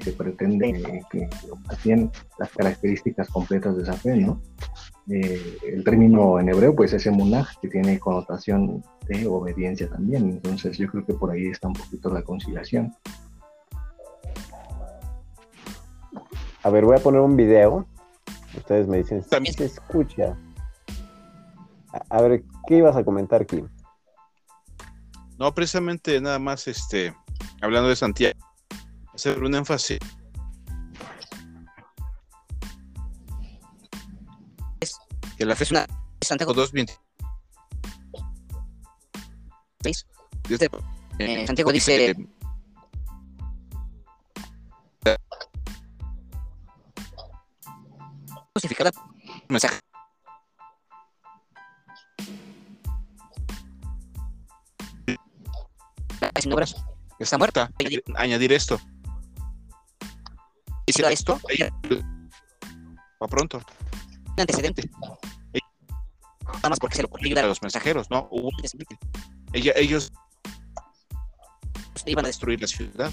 [0.00, 1.28] se pretende que
[1.68, 2.10] hacían
[2.40, 4.40] las características completas de esa fe, ¿no?
[5.08, 10.78] Eh, el término en hebreo pues es emunah, que tiene connotación de obediencia también, entonces
[10.78, 12.92] yo creo que por ahí está un poquito la conciliación.
[16.64, 17.86] A ver, voy a poner un video.
[18.56, 20.34] Ustedes me dicen si se escucha.
[22.08, 23.68] A, ver, ¿qué ibas a comentar, Kim?
[25.38, 27.14] No, precisamente nada más, este,
[27.60, 28.38] hablando de Santiago,
[29.12, 29.98] hacer un énfasis.
[35.36, 35.86] Que la fe es una
[36.22, 36.98] Santiago 2.20.
[41.18, 42.16] Eh, Santiago dice
[48.54, 48.92] justificada
[49.48, 49.80] mensaje.
[56.34, 56.76] Haciendo obras.
[57.18, 57.70] Está muerta.
[58.14, 58.80] Añadir esto.
[60.86, 61.40] Hiciera esto.
[63.22, 63.60] Va pronto.
[64.26, 64.88] Un antecedente.
[66.46, 68.28] Nada más porque se lo ayudar a los mensajeros, ¿no?
[68.30, 68.50] Hubo
[69.52, 70.12] Ella, ellos
[72.06, 73.10] iban a destruir la ciudad.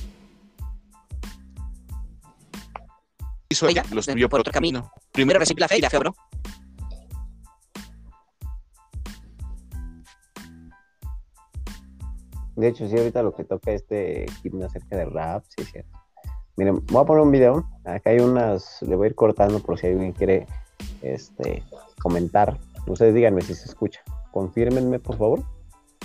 [3.52, 4.94] Hizo ella, los envió por otro camino.
[5.12, 6.16] Primero recibí la fe y la fe obró.
[12.56, 16.00] De hecho, sí, ahorita lo que toca este himno acerca de rap, sí es cierto.
[16.56, 17.70] Miren, voy a poner un video.
[17.84, 20.48] Acá hay unas, le voy a ir cortando por si alguien quiere
[21.02, 21.62] este,
[22.02, 22.58] comentar.
[22.88, 24.00] Ustedes díganme si se escucha.
[24.32, 25.44] Confírmenme, por favor.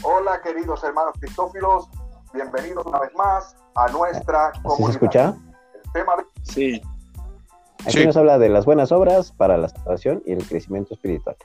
[0.03, 1.89] Hola, queridos hermanos cristófilos.
[2.35, 4.87] Bienvenidos una vez más a nuestra comunidad.
[4.87, 5.37] se escucha?
[5.85, 6.83] El tema Sí.
[7.87, 11.37] Aquí nos habla de las buenas obras para la salvación y el crecimiento espiritual.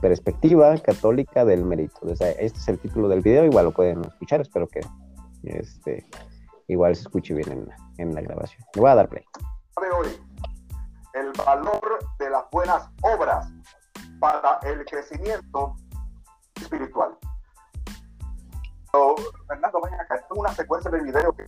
[0.00, 2.00] Perspectiva católica del mérito.
[2.08, 4.80] este es el título del video, igual lo pueden escuchar, espero que
[5.44, 6.06] este,
[6.68, 7.68] igual se escuche bien en,
[7.98, 8.64] en la grabación.
[8.74, 9.24] Le voy a dar play.
[9.80, 10.08] De hoy,
[11.12, 13.46] el valor de las buenas obras
[14.18, 15.76] para el crecimiento
[16.58, 17.18] espiritual.
[19.46, 21.44] Fernando, ven acá, es una secuencia de videos que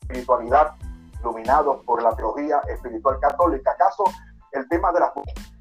[0.00, 0.74] espiritualidad
[1.22, 3.70] iluminados por la teología espiritual católica.
[3.72, 4.04] ¿Acaso
[4.50, 5.10] el tema de las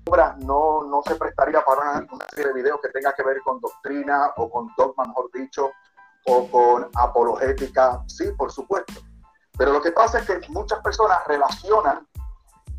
[0.07, 3.59] obras no, no se prestaría para una, serie de videos que tenga que ver con
[3.59, 5.69] doctrina o con dogma, mejor dicho,
[6.25, 8.03] o con apologética?
[8.07, 9.01] Sí, por supuesto.
[9.57, 12.07] Pero lo que pasa es que muchas personas relacionan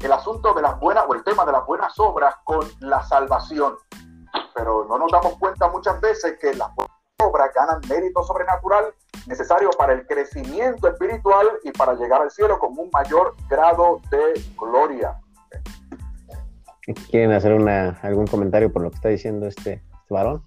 [0.00, 3.76] el asunto de las buenas o el tema de las buenas obras con la salvación.
[4.54, 6.91] Pero no nos damos cuenta muchas veces que las buenas
[7.22, 8.92] obras ganan mérito sobrenatural
[9.26, 14.40] necesario para el crecimiento espiritual y para llegar al cielo con un mayor grado de
[14.58, 15.16] gloria.
[17.10, 20.42] ¿Quieren hacer una, algún comentario por lo que está diciendo este, este varón?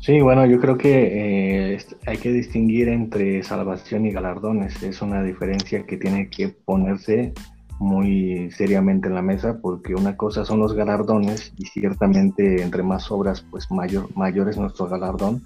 [0.00, 4.82] Sí, bueno, yo creo que eh, hay que distinguir entre salvación y galardones.
[4.82, 7.32] Es una diferencia que tiene que ponerse
[7.78, 13.10] muy seriamente en la mesa porque una cosa son los galardones y ciertamente entre más
[13.10, 15.42] obras pues mayor, mayor es nuestro galardón,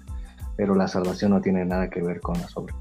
[0.55, 2.75] pero la salvación no tiene nada que ver con las obras.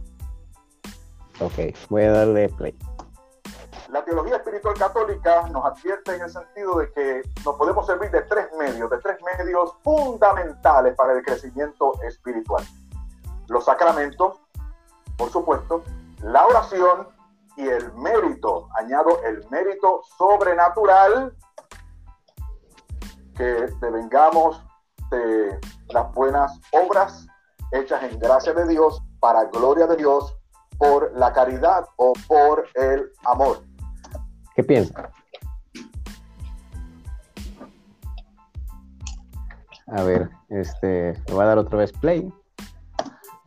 [1.40, 2.76] Ok, voy a darle play.
[3.88, 8.22] La teología espiritual católica nos advierte en el sentido de que nos podemos servir de
[8.22, 12.64] tres medios, de tres medios fundamentales para el crecimiento espiritual.
[13.48, 14.40] Los sacramentos,
[15.18, 15.82] por supuesto,
[16.22, 17.08] la oración
[17.56, 21.36] y el mérito, añado el mérito sobrenatural
[23.36, 24.62] que devengamos
[25.10, 25.58] de
[25.88, 27.26] las buenas obras
[27.72, 30.36] hechas en gracia de Dios, para gloria de Dios,
[30.78, 33.62] por la caridad o por el amor.
[34.54, 35.10] ¿Qué piensa?
[39.86, 42.32] A ver, este, le voy a dar otra vez play.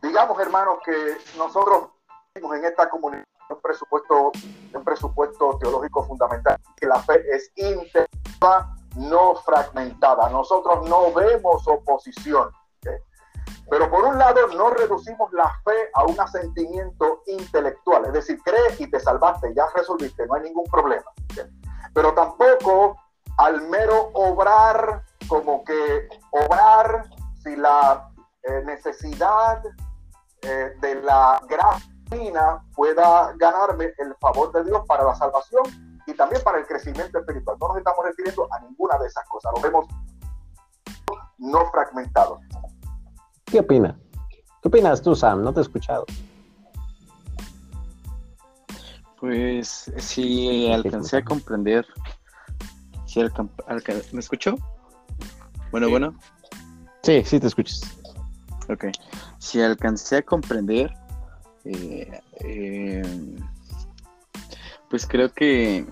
[0.02, 1.90] Digamos, hermano, que nosotros
[2.34, 4.32] en esta comunidad un presupuesto,
[4.74, 10.28] un presupuesto teológico fundamental, que la fe es íntegra, no fragmentada.
[10.30, 12.50] Nosotros no vemos oposición.
[13.68, 18.80] Pero por un lado, no reducimos la fe a un asentimiento intelectual, es decir, crees
[18.80, 21.04] y te salvaste, ya resolviste, no hay ningún problema.
[21.92, 22.96] Pero tampoco
[23.38, 27.04] al mero obrar, como que obrar
[27.42, 28.08] si la
[28.42, 29.62] eh, necesidad
[30.42, 31.96] eh, de la gracia
[32.74, 35.64] pueda ganarme el favor de Dios para la salvación
[36.06, 37.56] y también para el crecimiento espiritual.
[37.60, 39.86] No nos estamos refiriendo a ninguna de esas cosas, lo vemos
[41.38, 42.40] no fragmentado.
[43.46, 43.98] ¿Qué opina?
[44.62, 45.42] ¿Qué opinas tú, Sam?
[45.42, 46.04] No te he escuchado.
[49.18, 51.86] Pues si alcancé a comprender,
[54.12, 54.56] ¿me escuchó?
[55.70, 56.14] Bueno, bueno.
[57.02, 57.80] Sí, sí te escuchas.
[58.68, 58.86] Ok.
[59.38, 60.92] Si alcancé a comprender
[61.66, 63.02] eh, eh,
[64.88, 65.84] pues creo que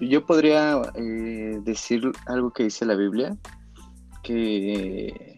[0.00, 3.36] yo podría eh, decir algo que dice la Biblia,
[4.22, 5.33] que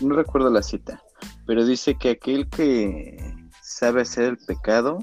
[0.00, 1.02] no recuerdo la cita,
[1.46, 3.16] pero dice que aquel que
[3.62, 4.98] sabe hacer el pecado,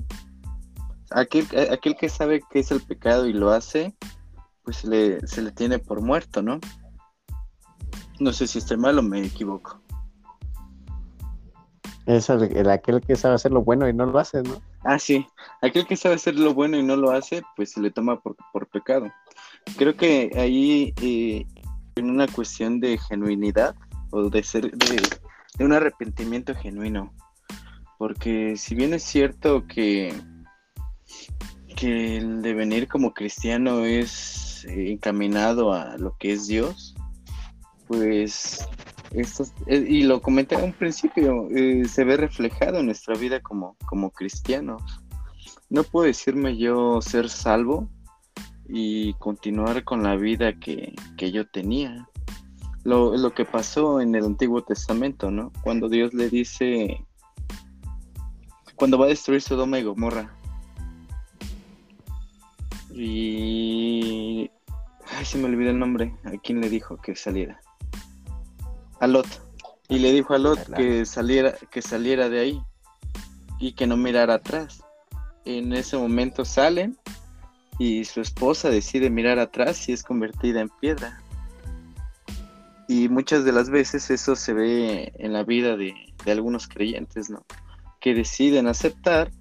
[1.11, 3.95] aquel, aquel que sabe que es el pecado y lo hace,
[4.63, 6.59] pues se le tiene por muerto, ¿no?
[8.19, 9.79] No sé si estoy mal o me equivoco.
[12.07, 14.61] Es el, aquel que sabe hacer lo bueno y no lo hace, ¿no?
[14.85, 15.27] Ah, sí.
[15.61, 18.67] Aquel que sabe hacer lo bueno y no lo hace, pues se le toma por,
[18.67, 19.11] pecado.
[19.77, 21.45] Creo que ahí, eh,
[21.97, 23.75] en una cuestión de genuinidad
[24.12, 27.14] o de ser, de, un arrepentimiento genuino.
[27.97, 30.14] Porque si bien es cierto que,
[31.76, 36.95] que el devenir como cristiano es eh, encaminado a lo que es Dios,
[37.88, 38.68] pues
[39.12, 43.39] esto, eh, y lo comenté en un principio, eh, se ve reflejado en nuestra vida
[43.41, 44.82] como, como cristianos.
[45.70, 47.89] No puedo decirme yo ser salvo
[48.70, 52.08] y continuar con la vida que, yo tenía.
[52.88, 55.51] Lo, lo, que pasó en el Antiguo Testamento, ¿no?
[55.61, 57.05] Cuando Dios le dice,
[58.75, 60.33] cuando va a destruir Sodoma y Gomorra.
[62.93, 64.49] Y...
[65.11, 66.15] Ay, se me olvidó el nombre.
[66.23, 67.59] ¿A quién le dijo que saliera?
[68.99, 69.27] a Lot
[69.89, 72.61] y le dijo a Lot que saliera, que saliera de ahí
[73.59, 74.83] y que no mirara atrás.
[75.45, 76.97] en ese momento salen
[77.79, 81.21] y su esposa decide mirar atrás y es convertida en piedra.
[82.88, 85.93] Y muchas de las veces eso se ve en la vida de,
[86.25, 87.45] algunos creyentes, ¿no?
[87.99, 89.31] Que deciden aceptar,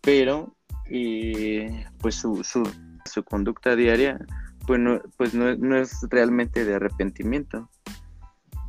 [0.00, 0.54] pero
[0.86, 4.18] eh, pues su, su, conducta diaria
[4.66, 7.68] pues, no, pues no, no es realmente de arrepentimiento.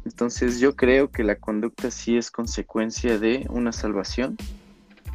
[0.04, 4.36] Entonces yo creo que la conducta sí es consecuencia de una salvación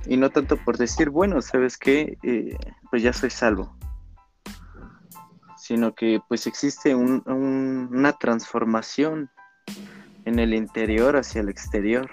[0.07, 2.17] y no tanto por decir, bueno, ¿sabes qué?
[2.23, 2.57] Eh,
[2.91, 3.76] pues ya soy salvo
[5.67, 9.31] sino que pues existe una transformación
[10.25, 12.09] en el interior hacia el exterior.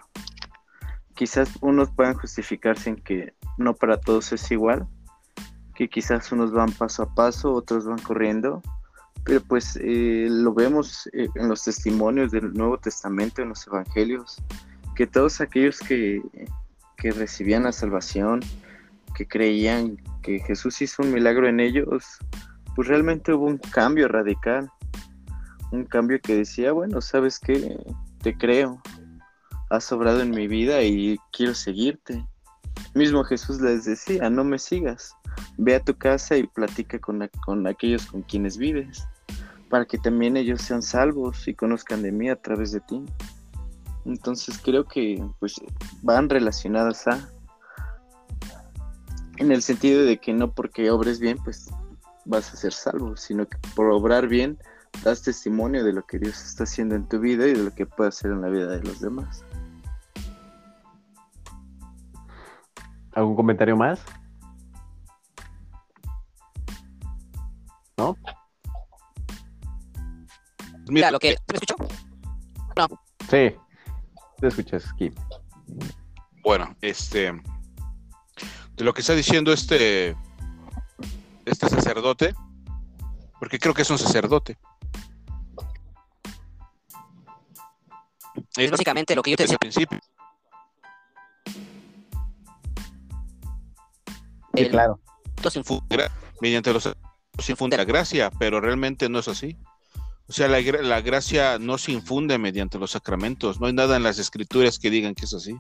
[1.14, 4.88] Quizás unos puedan justificarse en que no para todos es igual,
[5.76, 8.64] que quizás unos van paso a paso, otros van corriendo,
[9.24, 14.42] pero pues eh, lo vemos eh, en los testimonios del Nuevo Testamento, en los Evangelios,
[14.96, 16.24] que todos aquellos que,
[16.98, 18.40] que recibían la salvación,
[19.14, 22.18] que creían que Jesús hizo un milagro en ellos,
[22.76, 24.70] pues realmente hubo un cambio radical.
[25.72, 27.78] Un cambio que decía, bueno, sabes qué,
[28.22, 28.82] te creo,
[29.70, 32.26] has sobrado en mi vida y quiero seguirte.
[32.94, 35.16] Mismo Jesús les decía, no me sigas,
[35.58, 39.08] ve a tu casa y platica con, con aquellos con quienes vives,
[39.70, 43.04] para que también ellos sean salvos y conozcan de mí a través de ti.
[44.06, 45.56] Entonces creo que pues
[46.02, 47.30] van relacionadas a
[49.38, 51.70] en el sentido de que no porque obres bien pues
[52.26, 54.58] vas a ser salvo, sino que por obrar bien
[55.04, 57.86] das testimonio de lo que Dios está haciendo en tu vida y de lo que
[57.86, 59.44] puede hacer en la vida de los demás.
[63.14, 64.02] ¿Algún comentario más?
[67.98, 68.18] ¿No?
[70.90, 71.76] Mira, lo que me escuchó.
[72.76, 72.88] No.
[73.30, 73.56] Sí,
[74.40, 75.14] te escuchas, Kim.
[76.44, 77.32] Bueno, este
[78.76, 80.16] de lo que está diciendo este
[81.46, 82.34] este sacerdote,
[83.40, 84.58] porque creo que es un sacerdote.
[88.56, 89.56] Es básicamente lo que yo te decía.
[89.56, 90.00] al principio.
[94.56, 95.00] Sí, claro.
[96.42, 96.90] Mediante los
[97.40, 99.58] se infunde la gracia, pero realmente no es así.
[100.28, 103.60] O sea, la, la, gracia no se infunde mediante los sacramentos.
[103.60, 105.56] No hay nada en las escrituras que digan que es así.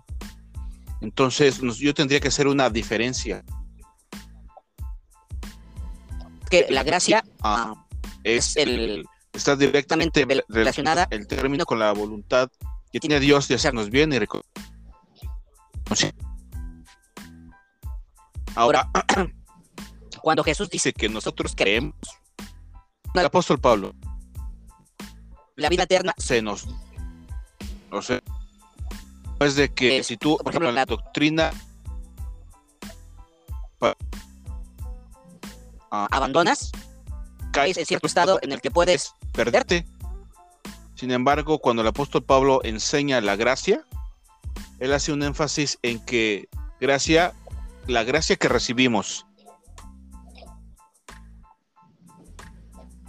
[1.01, 3.43] Entonces, yo tendría que hacer una diferencia
[6.53, 7.73] que la gracia ah,
[8.23, 12.47] es el, está directamente relacionada el término con la voluntad
[12.91, 14.19] que tiene Dios de hacernos bien y
[18.53, 18.87] Ahora,
[20.21, 21.95] cuando Jesús dice que nosotros creemos,
[23.15, 23.95] el apóstol Pablo,
[25.55, 26.67] la vida eterna se nos,
[27.89, 28.21] no sé,
[29.39, 31.51] es de que si tú, por ejemplo, la doctrina
[35.93, 36.71] abandonas,
[37.51, 39.85] caes en cierto estado en el que puedes perderte.
[40.95, 43.85] Sin embargo, cuando el apóstol Pablo enseña la gracia,
[44.79, 47.33] él hace un énfasis en que gracia,
[47.87, 49.25] la gracia que recibimos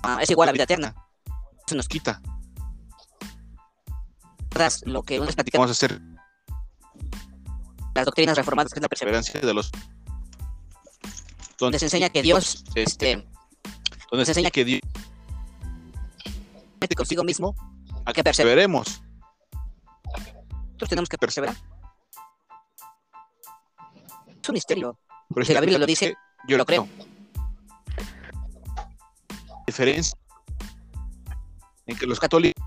[0.02, 0.94] ah, es igual a la vida eterna.
[1.66, 2.20] Se nos quita.
[4.84, 6.00] Lo que nos Vamos a hacer
[7.94, 9.70] las doctrinas reformadas, que es la perseverancia de los
[11.58, 13.26] donde se enseña que Dios, este,
[14.10, 14.82] donde se enseña que Dios
[16.94, 17.54] consigo mismo
[18.04, 19.02] a que perseveremos.
[20.50, 21.56] Nosotros tenemos que perseverar.
[24.42, 24.98] Es un misterio.
[25.42, 26.14] si la Biblia lo dice,
[26.46, 26.86] yo lo creo.
[29.66, 30.18] Diferencia
[31.86, 32.62] en que los católicos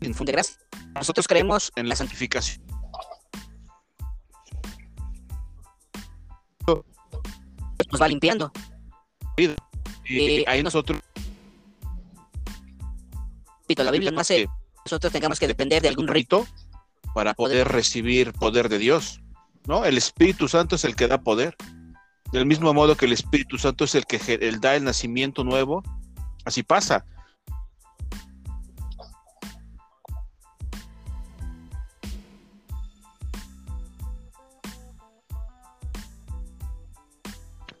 [0.00, 0.56] infunde gracia.
[0.94, 2.73] Nosotros creemos en la santificación.
[7.94, 8.50] Nos va limpiando.
[9.36, 11.00] Y ahí nosotros.
[13.76, 14.46] La Biblia no hace
[14.84, 16.46] nosotros tengamos que depender de algún rito
[17.14, 19.20] para poder recibir poder de Dios.
[19.66, 19.84] ¿no?
[19.84, 21.56] El Espíritu Santo es el que da poder.
[22.32, 25.82] Del mismo modo que el Espíritu Santo es el que el da el nacimiento nuevo,
[26.44, 27.06] así pasa.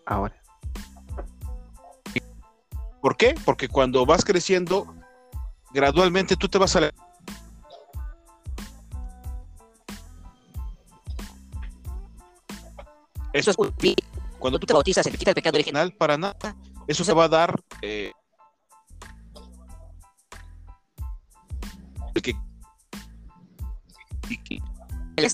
[0.06, 0.40] Ahora.
[3.00, 3.34] ¿Por qué?
[3.44, 4.94] Porque cuando vas creciendo,
[5.72, 6.90] gradualmente tú te vas a...
[13.32, 13.56] Eso es
[14.38, 15.92] cuando tú te bautizas, se te quita el pecado original.
[15.92, 16.56] Para nada.
[16.86, 17.60] Eso se va a dar.
[17.82, 18.12] Eh,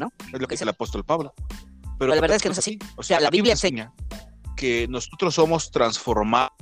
[0.00, 0.12] ¿no?
[0.32, 1.34] Es lo que dice el apóstol Pablo.
[1.98, 2.78] Pero, la verdad es que no es así.
[2.96, 3.92] O sea, la Biblia enseña
[4.60, 6.52] que nosotros somos transformados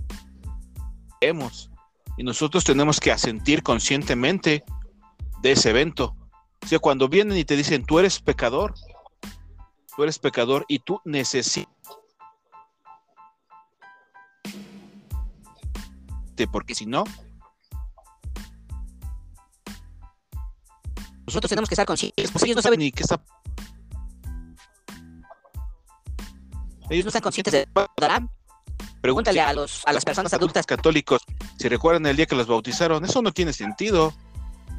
[2.16, 4.62] y nosotros tenemos que asentir conscientemente
[5.42, 6.14] de ese evento.
[6.62, 8.74] O sea, cuando vienen y te dicen, tú eres pecador,
[9.96, 11.66] tú eres pecador y tú necesitas
[16.52, 17.02] porque si no,
[21.26, 23.20] nosotros tenemos que estar conscientes, pues ellos no saben ni qué está.
[26.90, 28.30] Ellos no están conscientes de darán.
[29.00, 31.22] Pregúntale a, los, a las personas adultas católicos
[31.58, 33.04] si recuerdan el día que los bautizaron.
[33.04, 34.12] Eso no tiene sentido.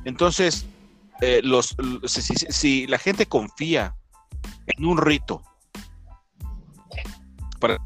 [0.05, 0.66] Entonces,
[1.22, 3.95] eh, los, si, la gente confía
[4.68, 5.41] en un rito
[7.60, 7.78] para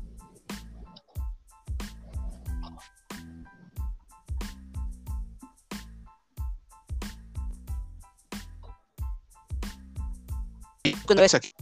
[11.05, 11.53] cuando ves aquí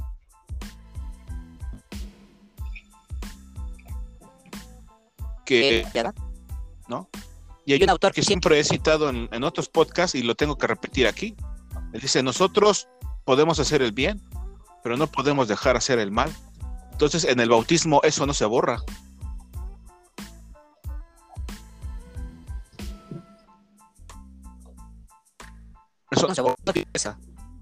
[5.52, 6.04] que
[6.88, 7.10] ¿no?
[7.66, 10.68] Y hay un autor que siempre he citado en, otros podcasts y lo tengo que
[10.68, 11.36] repetir aquí.
[11.94, 12.88] Él dice, nosotros
[13.26, 14.22] podemos hacer el bien,
[14.84, 16.32] pero no podemos dejar hacer el mal.
[16.92, 18.82] Entonces, en el bautismo eso no se borra.
[26.12, 26.58] Eso no se borra.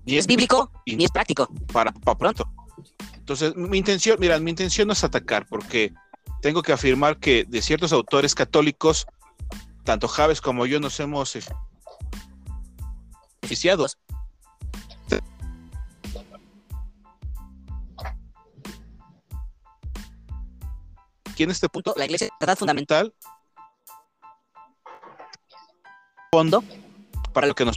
[0.06, 1.50] Ni es bíblico ni es práctico.
[1.74, 2.50] Para, para pronto.
[3.16, 5.94] Entonces, mi intención, mira, mi intención no es atacar, porque
[6.42, 9.06] tengo que afirmar que de ciertos autores católicos
[9.84, 11.38] tanto Javes como yo nos hemos
[13.42, 13.88] beneficiado.
[21.32, 23.14] Aquí en este punto, la iglesia es verdad fundamental.
[26.32, 26.64] Fondo
[27.34, 27.76] para lo que nos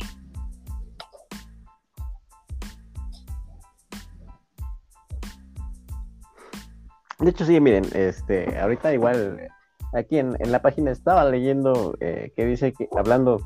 [7.22, 9.48] De hecho, sí, miren, este, ahorita igual
[9.92, 13.40] aquí en, la página estaba leyendo eh, que dice que, hablando,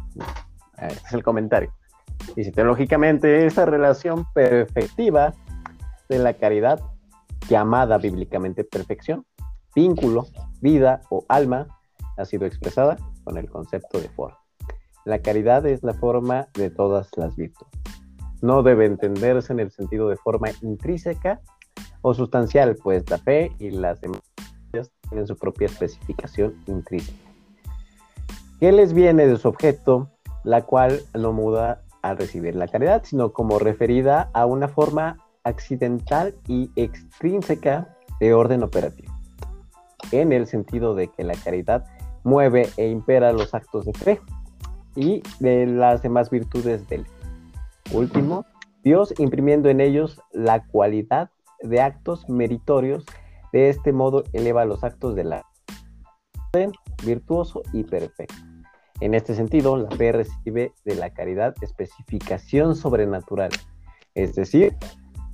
[0.79, 1.71] eh, este es el comentario,
[2.35, 5.35] dice, teológicamente esa relación perfectiva
[6.09, 6.81] de la caridad,
[7.51, 9.27] llamada bíblicamente perfección,
[9.75, 10.27] vínculo,
[10.63, 11.67] vida o alma,
[12.17, 14.39] ha sido expresada con el concepto de forma.
[15.05, 17.75] La caridad es la forma de todas las virtudes.
[18.41, 21.43] No debe entenderse en el sentido de forma intrínseca
[22.03, 24.23] o sustancial, pues la fe y las demás
[25.09, 27.19] tienen su propia especificación intrínseca.
[28.61, 30.11] ¿Qué les viene de su objeto,
[30.45, 36.35] la cual no muda al recibir la caridad, sino como referida a una forma accidental
[36.49, 39.13] y extrínseca de orden operativo,
[40.13, 41.85] en el sentido de que la caridad
[42.25, 44.21] mueve e impera los actos de fe
[44.95, 47.07] y de las demás virtudes del
[47.93, 48.45] último,
[48.83, 51.31] Dios imprimiendo en ellos la cualidad
[51.63, 53.05] de actos meritorios
[53.53, 55.47] de este modo eleva los actos de la
[57.05, 58.35] virtuoso y perfecto.
[59.01, 63.51] En este sentido, la fe recibe de la caridad especificación sobrenatural,
[64.15, 64.75] es decir,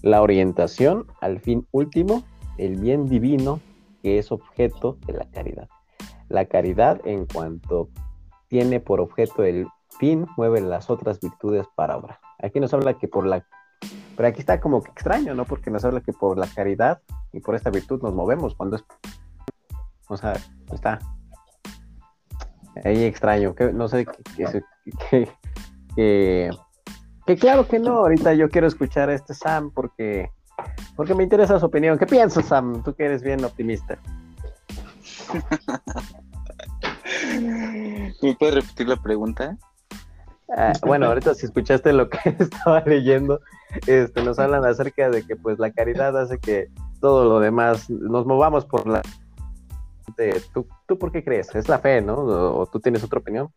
[0.03, 2.25] la orientación al fin último,
[2.59, 3.61] el bien divino
[4.03, 5.68] que es objeto de la caridad.
[6.29, 7.89] La caridad, en cuanto
[8.49, 9.68] tiene por objeto el
[10.01, 12.20] fin, mueve las otras virtudes para obra.
[12.43, 13.47] Aquí nos habla que por la...
[14.23, 15.45] Pero aquí está como que extraño, ¿no?
[15.45, 17.03] Porque nos habla que por la caridad
[17.33, 18.85] y por esta virtud nos movemos cuando es...
[20.07, 20.35] O sea,
[20.73, 21.01] está
[22.85, 24.07] ahí extraño, que no sé,
[24.37, 24.62] que,
[27.27, 30.31] que, claro que no, ahorita yo quiero escuchar a este Sam porque,
[30.95, 31.99] porque me interesa su opinión.
[31.99, 32.81] ¿Qué piensas, Sam?
[32.85, 33.99] Tú que eres bien optimista.
[38.23, 39.59] ¿Me puedes repetir la pregunta?
[40.57, 43.40] Ah, bueno, ahorita si escuchaste lo que estaba leyendo,
[43.86, 46.68] este, nos hablan acerca de que pues la caridad hace que
[47.00, 49.03] todo lo demás nos movamos por la...
[50.53, 51.55] ¿Tú, ¿Tú por qué crees?
[51.55, 52.14] Es la fe, ¿no?
[52.16, 53.48] ¿O tú tienes otra opinión?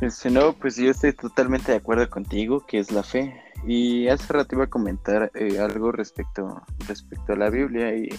[0.00, 3.40] Este, no, pues yo estoy totalmente de acuerdo contigo que es la fe.
[3.66, 8.10] Y hace rato iba a comentar eh, algo respecto, respecto a la Biblia y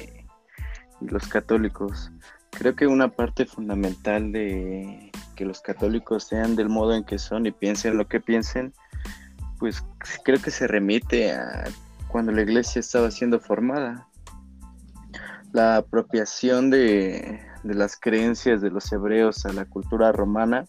[1.01, 2.11] los católicos.
[2.49, 7.45] Creo que una parte fundamental de que los católicos sean del modo en que son
[7.45, 8.73] y piensen lo que piensen,
[9.59, 9.83] pues
[10.23, 11.65] creo que se remite a
[12.07, 14.07] cuando la iglesia estaba siendo formada.
[15.51, 20.65] La apropiación de, las creencias de los hebreos a la cultura romana,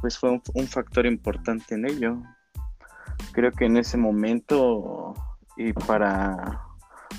[0.00, 2.22] pues fue un, factor importante en ello.
[3.32, 5.14] Creo que en ese momento
[5.56, 6.62] y para,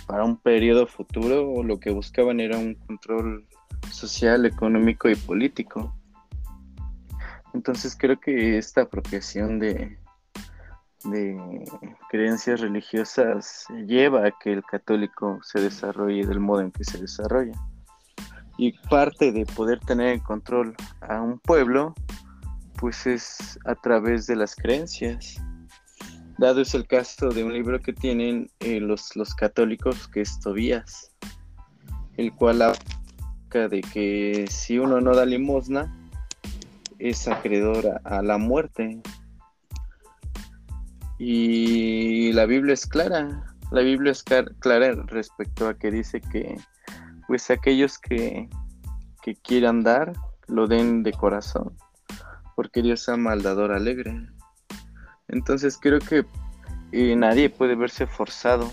[0.07, 3.47] para un periodo futuro lo que buscaban era un control
[3.91, 5.95] social, económico y político.
[7.56, 9.97] Entonces creo que esta apropiación de,
[11.06, 11.64] de
[12.10, 17.58] creencias religiosas lleva a que el católico se desarrolle del modo en que se desarrolla.
[18.58, 21.95] Y parte de poder tener en control a un pueblo,
[22.78, 25.41] pues es a través de las creencias.
[26.38, 30.38] Dado es el caso de un libro que tienen eh, los, los católicos, que es
[30.41, 31.10] Tobías,
[32.18, 32.80] el cual habla
[33.70, 35.89] de que si uno no da limosna,
[37.00, 39.02] es acreedor a la muerte.
[41.18, 46.58] Y la Biblia es clara, la Biblia es clara respecto a que dice que
[47.28, 48.50] pues aquellos que,
[49.24, 50.14] que quieran dar,
[50.48, 51.76] lo den de corazón,
[52.56, 54.30] porque Dios ama al dador alegre.
[55.28, 56.26] Entonces creo que
[56.91, 58.72] eh, nadie puede verse forzado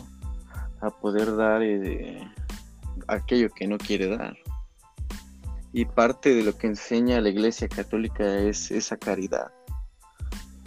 [0.80, 2.20] a poder dar eh,
[3.08, 4.36] aquello que no quiere dar.
[5.72, 9.50] Y parte de lo que enseña la Iglesia Católica es esa caridad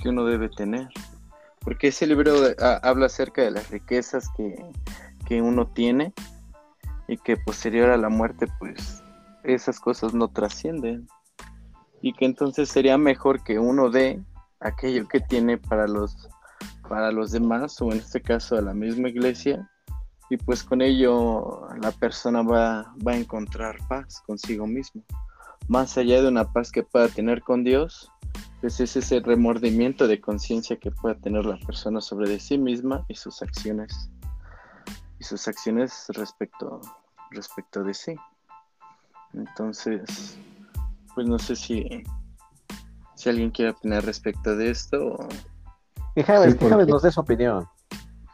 [0.01, 0.87] que uno debe tener.
[1.61, 2.33] Porque ese libro
[2.81, 4.55] habla acerca de las riquezas que,
[5.27, 6.13] que uno tiene
[7.07, 9.03] y que posterior a la muerte pues
[9.43, 11.07] esas cosas no trascienden
[12.01, 14.23] y que entonces sería mejor que uno dé
[14.59, 16.27] aquello que tiene para los
[16.87, 19.69] para los demás o en este caso a la misma iglesia
[20.29, 25.03] y pues con ello la persona va, va a encontrar paz consigo mismo
[25.67, 28.11] más allá de una paz que pueda tener con Dios
[28.61, 33.05] pues es ese remordimiento de conciencia que pueda tener la persona sobre de sí misma
[33.07, 34.09] y sus acciones
[35.19, 36.81] y sus acciones respecto,
[37.31, 38.15] respecto de sí.
[39.33, 40.37] Entonces,
[41.13, 42.03] pues no sé si,
[43.15, 45.05] si alguien quiere opinar respecto de esto.
[45.05, 45.27] O...
[46.15, 46.55] Déjame,
[46.87, 47.67] nos dé su opinión.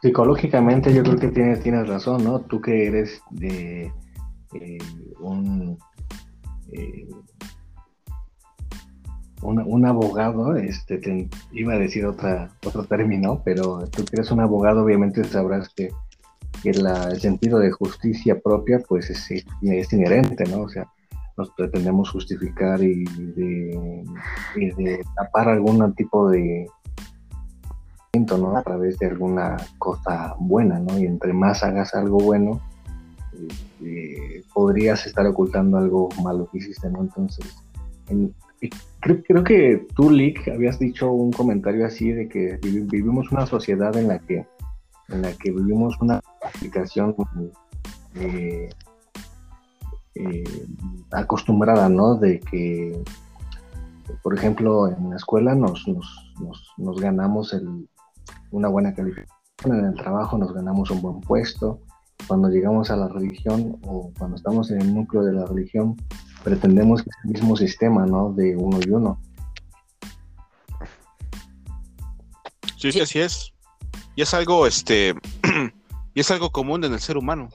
[0.02, 2.40] Psicológicamente yo creo que tienes, tienes razón, ¿no?
[2.40, 3.92] Tú que eres de
[4.54, 4.78] eh,
[5.20, 5.78] un,
[6.72, 7.08] eh,
[9.42, 14.84] un, abogado, este, iba a decir otra, otro término, pero tú que eres un abogado
[14.84, 15.90] obviamente sabrás que
[16.62, 20.62] que el sentido de justicia propia pues es, es, inherente, ¿no?
[20.62, 20.86] O sea,
[21.36, 24.04] nos pretendemos justificar y de,
[25.16, 26.66] tapar algún tipo de
[28.14, 28.56] ¿no?
[28.56, 30.98] a través de alguna cosa buena, ¿no?
[30.98, 32.60] Y entre más hagas algo bueno,
[33.32, 37.00] este, podrías estar ocultando algo malo que hiciste, ¿no?
[37.00, 37.46] Entonces,
[39.00, 43.96] creo, creo, que tú, Lick, habías dicho un comentario así de que vivimos una sociedad
[43.96, 44.46] en la que
[45.08, 47.14] en la que vivimos una aplicación
[48.14, 48.68] eh,
[50.14, 50.66] eh,
[51.10, 52.16] acostumbrada, ¿no?
[52.16, 53.02] De que,
[54.22, 57.88] por ejemplo, en la escuela nos, nos, ganamos el,
[58.52, 61.80] una buena calificación, en el trabajo nos ganamos un buen puesto,
[62.26, 65.96] cuando llegamos a la religión o cuando estamos en el núcleo de la religión,
[66.44, 68.32] pretendemos que es el mismo sistema, ¿no?
[68.32, 69.20] De uno y uno.
[72.76, 73.52] Sí, sí, así es.
[74.16, 75.14] Y es algo, este,
[76.14, 77.48] y es algo común en el ser humano.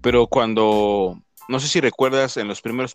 [0.00, 1.18] Pero cuando,
[1.48, 2.94] no sé si recuerdas en los primeros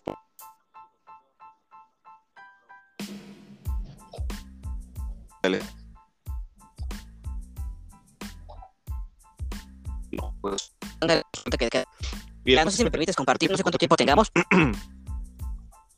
[10.40, 14.30] pues, no sé si me permites compartir, no sé cuánto tiempo tengamos.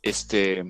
[0.03, 0.63] Este,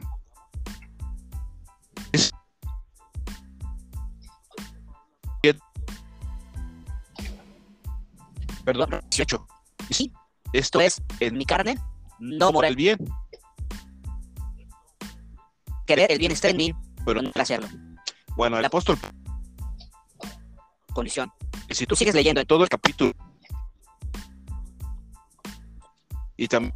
[8.67, 9.47] Perdón, 18.
[9.91, 10.13] Sí,
[10.53, 11.79] esto es en mi carne,
[12.19, 12.99] no morir el bien.
[15.87, 16.75] Querer el bien está en mí,
[17.05, 17.69] pero no hacerlo.
[18.37, 18.99] Bueno, el apóstol.
[20.93, 21.33] Condición.
[21.69, 23.13] Y si tú sigues leyendo en todo el capítulo.
[26.37, 26.73] Y también.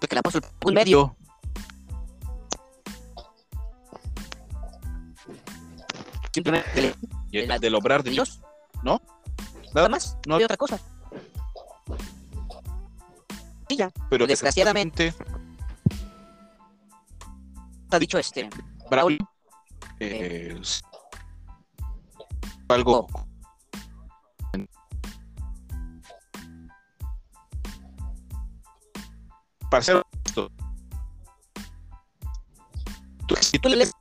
[0.00, 1.16] Que el apóstol un medio
[6.34, 6.94] simplemente
[7.60, 8.40] del obrar de Dios,
[8.82, 9.00] ¿no?
[9.72, 10.78] Nada más, no hay otra cosa.
[13.76, 15.14] Ya, pero desgraciadamente.
[17.90, 18.48] Ha dicho este
[18.90, 19.18] Braulio
[20.00, 20.60] eh,
[22.68, 23.26] algo oh.
[29.70, 30.50] para hacer esto
[33.40, 33.92] si tú lees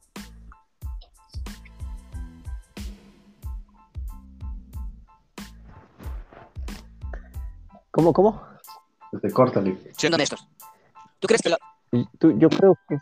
[7.91, 8.53] ¿Cómo, cómo?
[9.22, 9.61] Te corta,
[9.97, 10.47] Siendo honestos.
[11.20, 11.57] ¿Tú crees que lo.?
[12.20, 12.97] Tú, yo creo que.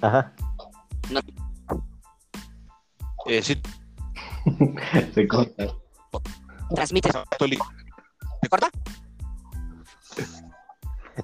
[0.00, 0.32] Ajá.
[1.10, 1.20] No.
[3.26, 3.60] Eh, sí.
[5.14, 5.66] Se corta.
[6.74, 7.10] Transmite.
[7.30, 7.66] Católico.
[8.42, 8.70] ¿Se corta?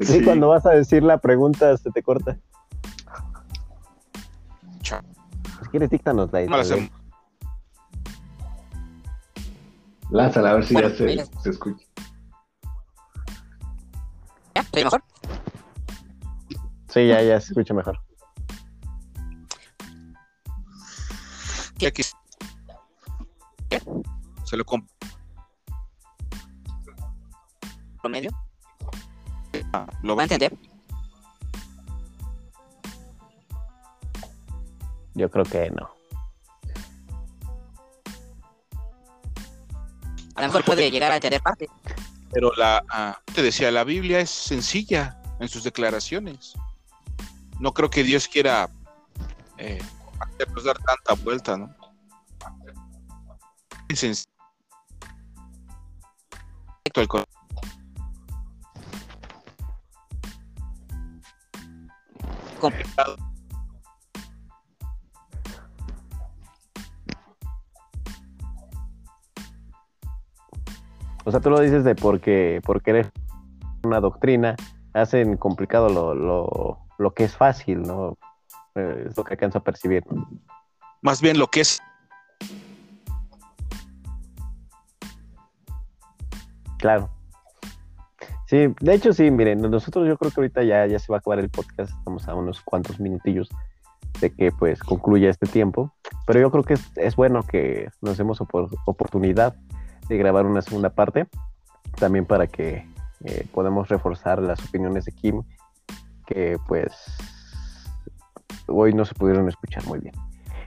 [0.01, 2.39] Sí, cuando vas a decir la pregunta se te corta.
[4.83, 6.57] Si quieres, díctanos la no,
[10.11, 11.87] Lánzala a ver si ya se, se escucha.
[14.73, 14.81] ¿Ya?
[14.81, 15.05] ¿Estoy mejor?
[16.89, 17.99] Sí, ya, ya se escucha mejor.
[21.79, 22.03] ¿Qué aquí?
[24.45, 24.89] Se lo comp
[28.01, 28.31] promedio?
[29.73, 30.57] Ah, ¿Lo va a entender?
[35.15, 35.91] Yo creo que no.
[40.35, 41.69] A lo mejor puede llegar a entender parte.
[42.33, 46.55] Pero la, ah, te decía, la Biblia es sencilla en sus declaraciones.
[47.61, 48.71] No creo que Dios quiera
[49.59, 49.81] eh,
[50.19, 51.75] hacernos dar tanta vuelta, ¿no?
[53.89, 54.33] Es sencillo.
[62.61, 63.32] Complicado.
[71.25, 73.13] O sea, tú lo dices de porque, porque eres
[73.85, 74.57] una doctrina,
[74.93, 76.15] hacen complicado lo,
[76.99, 78.17] lo, que es fácil, ¿no?
[78.75, 80.05] Eh, es lo que alcanza a percibir.
[81.01, 81.81] Más bien lo que es.
[86.79, 87.11] Claro.
[88.47, 91.21] Sí, de hecho sí, miren, nosotros yo creo que ahorita ya, ya se va a
[91.21, 93.49] acabar el podcast, estamos a unos cuantos minutillos
[94.21, 95.95] de que pues concluya este tiempo,
[96.27, 99.55] pero yo creo que es, es bueno que nos demos oportunidad
[100.09, 101.27] de grabar una segunda parte,
[101.99, 102.87] también para que
[103.25, 105.43] eh, podamos reforzar las opiniones de Kim,
[106.27, 106.93] que pues
[108.67, 110.15] hoy no se pudieron escuchar muy bien.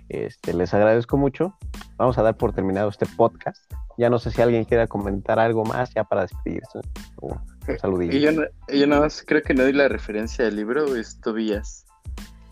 [0.10, 1.58] Este, les agradezco mucho.
[1.98, 3.62] Vamos a dar por terminado este podcast.
[3.98, 6.80] Ya no sé si alguien quiera comentar algo más ya para despedirse.
[7.22, 7.40] un
[7.80, 8.32] saludillo.
[8.68, 11.86] Yo, nada más creo que no di la referencia del libro, es Tobías.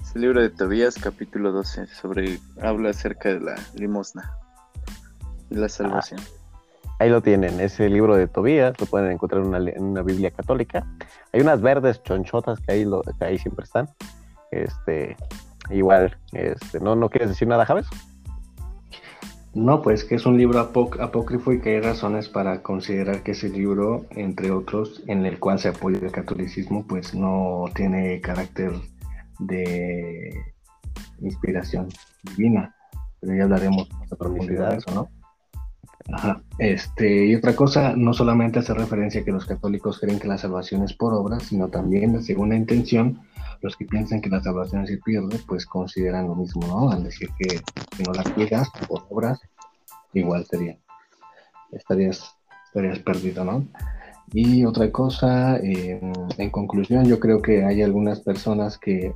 [0.01, 4.37] Es el libro de Tobías, capítulo 12, sobre, habla acerca de la limosna
[5.49, 6.21] y la salvación.
[6.99, 10.85] Ahí lo tienen, ese libro de Tobías, lo pueden encontrar en una, Biblia católica.
[11.31, 13.89] Hay unas verdes chonchotas que ahí, lo, ahí siempre están.
[14.51, 15.17] Este,
[15.69, 17.87] igual, este, ¿no, ¿no quieres decir nada, Javes?
[19.53, 23.49] No, pues que es un libro apócrifo y que hay razones para considerar que ese
[23.49, 28.71] libro, entre otros, en el cual se apoya el catolicismo, pues no tiene carácter
[29.37, 30.33] de
[31.21, 31.89] inspiración
[32.23, 32.75] divina.
[33.19, 35.22] Pero ya hablaremos más a profundidad de eso, ¿no?
[36.57, 40.37] Este, y otra cosa, no solamente hace referencia a que los católicos creen que la
[40.37, 43.21] salvación es por obras, sino también, según la intención,
[43.61, 46.91] los que piensan que la salvación se pierde, pues consideran lo mismo, ¿no?
[46.91, 47.61] Al decir que
[47.95, 49.39] si no la quieras por obras,
[50.13, 50.77] igual sería,
[51.71, 52.35] estarías,
[52.65, 53.65] estarías perdido, ¿no?
[54.33, 59.13] Y otra cosa, en conclusión, yo creo que hay algunas personas que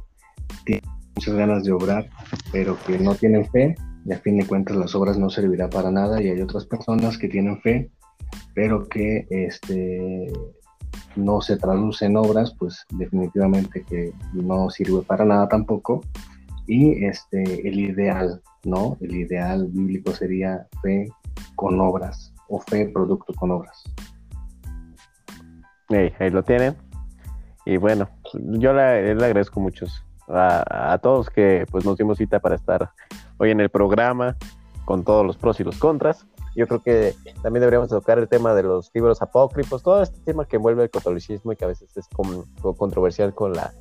[0.63, 0.83] tienen
[1.15, 2.09] muchas ganas de obrar,
[2.51, 3.75] pero que no tienen fe
[4.07, 7.17] y a fin de cuentas las obras no servirá para nada y hay otras personas
[7.17, 7.91] que tienen fe,
[8.53, 10.31] pero que este,
[11.17, 16.01] no se traduce en obras, pues definitivamente que no sirve para nada tampoco.
[16.67, 18.97] Y este, el ideal, ¿no?
[19.01, 21.09] El ideal bíblico sería fe
[21.55, 23.83] con obras o fe producto con obras.
[25.89, 26.77] ahí lo tienen.
[27.65, 29.85] Y bueno, yo le, agradezco mucho
[30.29, 32.89] a, a, todos que pues nos dimos cita para estar
[33.37, 34.37] hoy en el programa
[34.85, 36.25] con todos los pros y los contras.
[36.55, 37.13] Yo creo que
[37.43, 40.89] también deberíamos tocar el tema de los libros apócrifos, todo este tema que envuelve el
[40.89, 42.07] catolicismo y que a veces es
[42.77, 43.73] controversial con la,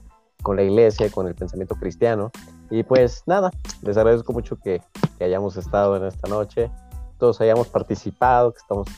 [0.42, 2.30] con la iglesia, con el pensamiento cristiano.
[2.68, 3.50] Y pues nada,
[3.82, 4.82] les agradezco mucho que,
[5.20, 6.70] hayamos estado en esta noche,
[7.18, 8.88] todos hayamos participado, que estamos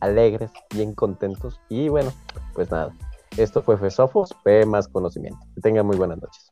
[0.00, 1.60] alegres, bien contentos.
[1.68, 2.10] Y bueno,
[2.54, 2.92] pues nada,
[3.36, 5.38] esto fue Fesofos, Fe más conocimiento.
[5.54, 6.49] Que tengan muy buenas noches.